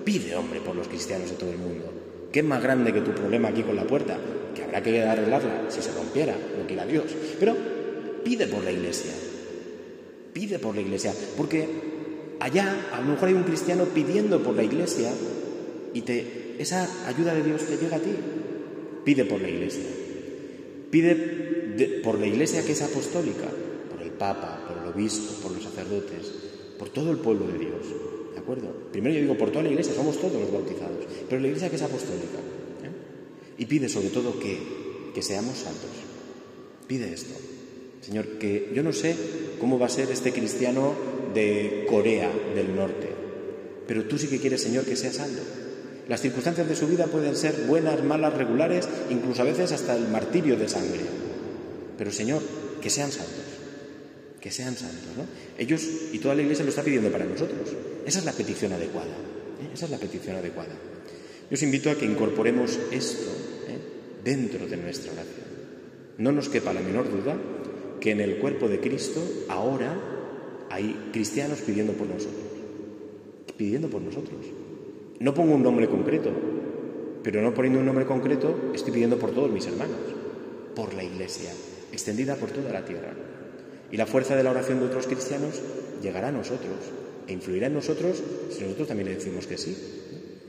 Pide, 0.04 0.36
hombre, 0.36 0.60
por 0.60 0.76
los 0.76 0.86
cristianos 0.86 1.30
de 1.30 1.36
todo 1.36 1.50
el 1.50 1.56
mundo. 1.58 1.90
¿Qué 2.30 2.40
es 2.40 2.44
más 2.44 2.62
grande 2.62 2.92
que 2.92 3.00
tu 3.00 3.12
problema 3.12 3.48
aquí 3.48 3.62
con 3.62 3.76
la 3.76 3.84
puerta? 3.84 4.18
Que 4.54 4.64
habrá 4.64 4.82
que 4.82 5.02
arreglarla 5.02 5.70
si 5.70 5.80
se 5.80 5.92
rompiera, 5.92 6.34
no 6.58 6.66
quiera 6.66 6.84
Dios. 6.84 7.06
Pero 7.40 7.56
pide 8.22 8.46
por 8.48 8.62
la 8.62 8.70
iglesia. 8.70 9.12
Pide 10.32 10.58
por 10.58 10.74
la 10.74 10.80
iglesia. 10.80 11.14
Porque 11.36 11.68
allá 12.40 12.88
a 12.92 13.00
lo 13.00 13.08
mejor 13.08 13.28
hay 13.28 13.34
un 13.34 13.44
cristiano 13.44 13.84
pidiendo 13.84 14.42
por 14.42 14.54
la 14.54 14.64
iglesia 14.64 15.10
y 15.94 16.02
te 16.02 16.42
esa 16.58 16.88
ayuda 17.08 17.34
de 17.34 17.42
Dios 17.42 17.62
te 17.62 17.76
llega 17.76 17.96
a 17.96 18.00
ti. 18.00 18.12
Pide 19.04 19.24
por 19.24 19.40
la 19.40 19.48
iglesia. 19.48 19.84
Pide 20.90 22.00
por 22.04 22.18
la 22.18 22.26
iglesia 22.26 22.64
que 22.64 22.72
es 22.72 22.82
apostólica, 22.82 23.48
por 23.90 24.02
el 24.02 24.12
Papa, 24.12 24.64
por 24.68 24.78
el 24.78 24.92
obispo, 24.92 25.42
por 25.42 25.52
los 25.52 25.62
sacerdotes, 25.62 26.32
por 26.78 26.90
todo 26.90 27.10
el 27.10 27.18
pueblo 27.18 27.46
de 27.46 27.58
Dios. 27.58 27.86
¿De 28.34 28.38
acuerdo? 28.38 28.72
Primero 28.92 29.14
yo 29.14 29.22
digo 29.22 29.38
por 29.38 29.50
toda 29.50 29.64
la 29.64 29.70
iglesia, 29.70 29.94
somos 29.94 30.18
todos 30.20 30.40
los 30.40 30.52
bautizados, 30.52 31.04
pero 31.28 31.40
la 31.40 31.48
iglesia 31.48 31.70
que 31.70 31.76
es 31.76 31.82
apostólica. 31.82 32.38
¿eh? 32.84 33.58
Y 33.58 33.66
pide 33.66 33.88
sobre 33.88 34.08
todo 34.08 34.38
que, 34.38 34.58
que 35.14 35.22
seamos 35.22 35.56
santos. 35.56 35.90
Pide 36.86 37.12
esto. 37.12 37.34
Señor, 38.02 38.38
que 38.38 38.72
yo 38.74 38.82
no 38.82 38.92
sé 38.92 39.16
cómo 39.62 39.79
va 39.79 39.87
a 39.87 39.88
ser 39.88 40.11
este 40.11 40.33
cristiano 40.33 40.92
de 41.33 41.87
Corea 41.88 42.29
del 42.53 42.75
Norte, 42.75 43.09
pero 43.87 44.07
tú 44.07 44.18
sí 44.18 44.27
que 44.27 44.40
quieres, 44.40 44.61
Señor, 44.61 44.85
que 44.85 44.96
sea 44.96 45.12
santo. 45.12 45.40
Las 46.09 46.20
circunstancias 46.20 46.68
de 46.68 46.75
su 46.75 46.88
vida 46.88 47.07
pueden 47.07 47.37
ser 47.37 47.55
buenas, 47.68 48.03
malas, 48.03 48.35
regulares, 48.35 48.88
incluso 49.09 49.40
a 49.40 49.44
veces 49.44 49.70
hasta 49.70 49.94
el 49.94 50.09
martirio 50.09 50.57
de 50.57 50.68
sangre. 50.68 51.03
Pero 51.96 52.11
Señor, 52.11 52.42
que 52.83 52.90
sean 52.90 53.12
santos, 53.12 53.44
que 54.40 54.51
sean 54.51 54.75
santos. 54.75 55.07
¿no? 55.16 55.27
Ellos 55.57 55.87
y 56.12 56.18
toda 56.18 56.35
la 56.35 56.42
Iglesia 56.42 56.64
lo 56.64 56.70
está 56.70 56.83
pidiendo 56.83 57.12
para 57.12 57.25
nosotros. 57.25 57.68
Esa 58.05 58.18
es 58.18 58.25
la 58.25 58.33
petición 58.33 58.72
adecuada. 58.72 59.12
¿eh? 59.12 59.70
Esa 59.75 59.85
es 59.85 59.92
la 59.92 59.98
petición 59.98 60.35
adecuada. 60.35 60.75
Yo 61.48 61.55
os 61.55 61.62
invito 61.62 61.88
a 61.88 61.94
que 61.94 62.05
incorporemos 62.05 62.81
esto 62.90 63.31
¿eh? 63.68 63.79
dentro 64.25 64.66
de 64.66 64.77
nuestra 64.77 65.12
oración. 65.12 65.46
No 66.18 66.33
nos 66.33 66.48
quepa 66.48 66.72
la 66.72 66.81
menor 66.81 67.09
duda 67.09 67.37
que 68.02 68.10
en 68.10 68.20
el 68.20 68.38
cuerpo 68.38 68.68
de 68.68 68.80
Cristo 68.80 69.22
ahora 69.48 69.94
hay 70.70 71.10
cristianos 71.12 71.60
pidiendo 71.60 71.92
por 71.92 72.08
nosotros. 72.08 72.42
Pidiendo 73.56 73.88
por 73.88 74.02
nosotros. 74.02 74.44
No 75.20 75.32
pongo 75.32 75.54
un 75.54 75.62
nombre 75.62 75.88
concreto, 75.88 76.32
pero 77.22 77.40
no 77.42 77.54
poniendo 77.54 77.78
un 77.78 77.86
nombre 77.86 78.04
concreto 78.04 78.72
estoy 78.74 78.92
pidiendo 78.92 79.20
por 79.20 79.30
todos 79.30 79.52
mis 79.52 79.68
hermanos, 79.68 80.00
por 80.74 80.94
la 80.94 81.04
Iglesia, 81.04 81.52
extendida 81.92 82.34
por 82.34 82.50
toda 82.50 82.72
la 82.72 82.84
tierra. 82.84 83.14
Y 83.92 83.96
la 83.96 84.06
fuerza 84.06 84.34
de 84.34 84.42
la 84.42 84.50
oración 84.50 84.80
de 84.80 84.86
otros 84.86 85.06
cristianos 85.06 85.62
llegará 86.02 86.28
a 86.28 86.32
nosotros 86.32 86.74
e 87.28 87.32
influirá 87.32 87.68
en 87.68 87.74
nosotros 87.74 88.20
si 88.50 88.64
nosotros 88.64 88.88
también 88.88 89.10
le 89.10 89.14
decimos 89.14 89.46
que 89.46 89.58
sí. 89.58 89.76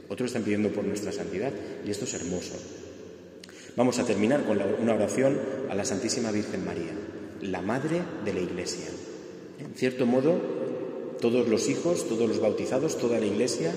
Otros 0.10 0.32
están 0.32 0.42
pidiendo 0.42 0.70
por 0.70 0.86
nuestra 0.86 1.12
santidad 1.12 1.52
y 1.86 1.92
esto 1.92 2.06
es 2.06 2.16
hermoso. 2.16 2.56
Vamos 3.76 4.00
a 4.00 4.06
terminar 4.06 4.44
con 4.44 4.60
una 4.82 4.96
oración 4.96 5.38
a 5.70 5.76
la 5.76 5.86
Santísima 5.86 6.32
Virgen 6.32 6.66
María, 6.66 6.94
la 7.44 7.62
Madre 7.62 8.02
de 8.26 8.34
la 8.34 8.40
Iglesia. 8.40 8.88
En 9.60 9.74
cierto 9.76 10.06
modo, 10.06 10.40
todos 11.20 11.48
los 11.48 11.70
hijos, 11.70 12.08
todos 12.08 12.28
los 12.28 12.40
bautizados, 12.40 12.98
toda 12.98 13.20
la 13.20 13.26
Iglesia 13.26 13.72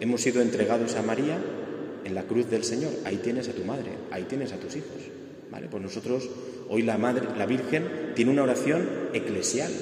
hemos 0.00 0.20
sido 0.20 0.40
entregados 0.40 0.94
a 0.96 1.02
María 1.02 1.38
en 2.04 2.14
la 2.14 2.24
cruz 2.24 2.48
del 2.50 2.64
Señor. 2.64 2.92
Ahí 3.04 3.16
tienes 3.16 3.48
a 3.48 3.52
tu 3.52 3.64
madre, 3.64 3.90
ahí 4.10 4.24
tienes 4.24 4.52
a 4.52 4.56
tus 4.56 4.76
hijos. 4.76 5.02
¿Vale? 5.50 5.68
Pues 5.70 5.82
nosotros, 5.82 6.28
hoy 6.68 6.82
la 6.82 6.98
Madre, 6.98 7.26
la 7.36 7.46
Virgen, 7.46 8.12
tiene 8.14 8.30
una 8.30 8.42
oración 8.42 8.86
eclesial. 9.12 9.72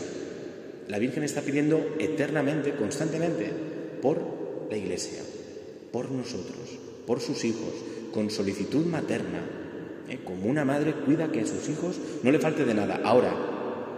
La 0.88 0.98
Virgen 0.98 1.24
está 1.24 1.42
pidiendo 1.42 1.96
eternamente, 1.98 2.74
constantemente, 2.76 3.50
por 4.00 4.20
la 4.70 4.76
Iglesia, 4.76 5.20
por 5.92 6.10
nosotros, 6.10 6.78
por 7.06 7.20
sus 7.20 7.44
hijos, 7.44 7.72
con 8.12 8.30
solicitud 8.30 8.86
materna. 8.86 9.40
¿Eh? 10.08 10.20
Como 10.24 10.46
una 10.46 10.64
madre 10.64 10.92
cuida 10.92 11.30
que 11.30 11.40
a 11.40 11.46
sus 11.46 11.68
hijos 11.68 11.96
no 12.22 12.30
le 12.30 12.38
falte 12.38 12.64
de 12.64 12.74
nada. 12.74 13.00
Ahora, 13.04 13.32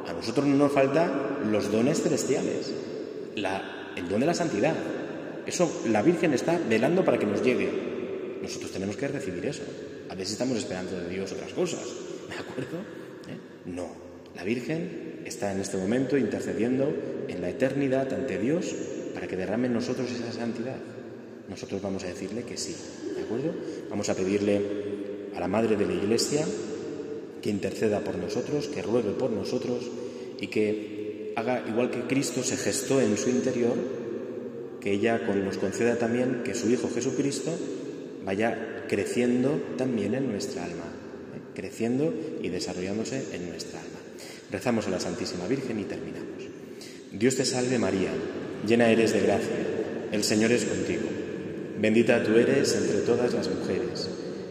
a 0.06 0.12
nosotros 0.12 0.46
no 0.46 0.56
nos 0.56 0.72
falta 0.72 1.38
los 1.50 1.70
dones 1.70 2.02
celestiales, 2.02 2.72
el 3.34 4.08
don 4.08 4.20
de 4.20 4.26
la 4.26 4.34
santidad, 4.34 4.74
eso 5.46 5.82
la 5.88 6.02
Virgen 6.02 6.34
está 6.34 6.58
velando 6.68 7.04
para 7.04 7.18
que 7.18 7.26
nos 7.26 7.42
llegue. 7.42 7.70
Nosotros 8.42 8.70
tenemos 8.70 8.96
que 8.96 9.08
recibir 9.08 9.46
eso. 9.46 9.62
A 10.10 10.14
veces 10.14 10.32
estamos 10.32 10.58
esperando 10.58 11.00
de 11.00 11.08
Dios 11.08 11.32
otras 11.32 11.52
cosas. 11.52 11.80
¿De 12.28 12.34
acuerdo? 12.34 12.78
¿Eh? 13.28 13.38
No. 13.64 13.88
La 14.36 14.44
Virgen 14.44 15.22
está 15.24 15.52
en 15.52 15.60
este 15.60 15.78
momento 15.78 16.16
intercediendo 16.16 16.94
en 17.28 17.40
la 17.40 17.48
eternidad 17.48 18.12
ante 18.12 18.38
Dios 18.38 18.74
para 19.14 19.26
que 19.26 19.36
derrame 19.36 19.68
en 19.68 19.74
nosotros 19.74 20.10
esa 20.10 20.32
santidad. 20.32 20.76
Nosotros 21.48 21.80
vamos 21.80 22.04
a 22.04 22.08
decirle 22.08 22.42
que 22.42 22.56
sí. 22.56 22.76
¿De 23.16 23.22
acuerdo? 23.22 23.54
Vamos 23.88 24.08
a 24.10 24.14
pedirle 24.14 24.60
a 25.38 25.40
la 25.40 25.48
Madre 25.48 25.76
de 25.76 25.86
la 25.86 25.94
Iglesia 25.94 26.44
que 27.40 27.50
interceda 27.50 28.00
por 28.00 28.16
nosotros, 28.16 28.66
que 28.66 28.82
ruegue 28.82 29.10
por 29.10 29.30
nosotros 29.30 29.88
y 30.40 30.48
que 30.48 31.32
haga 31.36 31.64
igual 31.68 31.90
que 31.90 32.02
Cristo 32.02 32.42
se 32.42 32.56
gestó 32.56 33.00
en 33.00 33.16
su 33.16 33.30
interior 33.30 33.76
que 34.80 34.92
ella 34.92 35.18
nos 35.18 35.58
conceda 35.58 35.96
también 35.96 36.42
que 36.44 36.54
su 36.54 36.68
Hijo 36.70 36.90
Jesucristo 36.92 37.52
vaya 38.24 38.84
creciendo 38.88 39.60
también 39.76 40.14
en 40.14 40.30
nuestra 40.30 40.64
alma, 40.64 40.84
¿eh? 41.36 41.40
creciendo 41.54 42.12
y 42.42 42.48
desarrollándose 42.48 43.24
en 43.32 43.48
nuestra 43.48 43.80
alma. 43.80 43.98
Rezamos 44.50 44.88
a 44.88 44.90
la 44.90 45.00
Santísima 45.00 45.46
Virgen 45.46 45.78
y 45.78 45.84
terminamos. 45.84 46.42
Dios 47.12 47.36
te 47.36 47.44
salve 47.44 47.78
María, 47.78 48.10
llena 48.66 48.90
eres 48.90 49.12
de 49.12 49.20
gracia, 49.20 49.56
el 50.10 50.24
Señor 50.24 50.50
es 50.50 50.64
contigo. 50.64 51.08
Bendita 51.80 52.24
tú 52.24 52.36
eres 52.36 52.74
entre 52.74 52.98
todas 53.02 53.32
las 53.34 53.48
mujeres, 53.48 54.10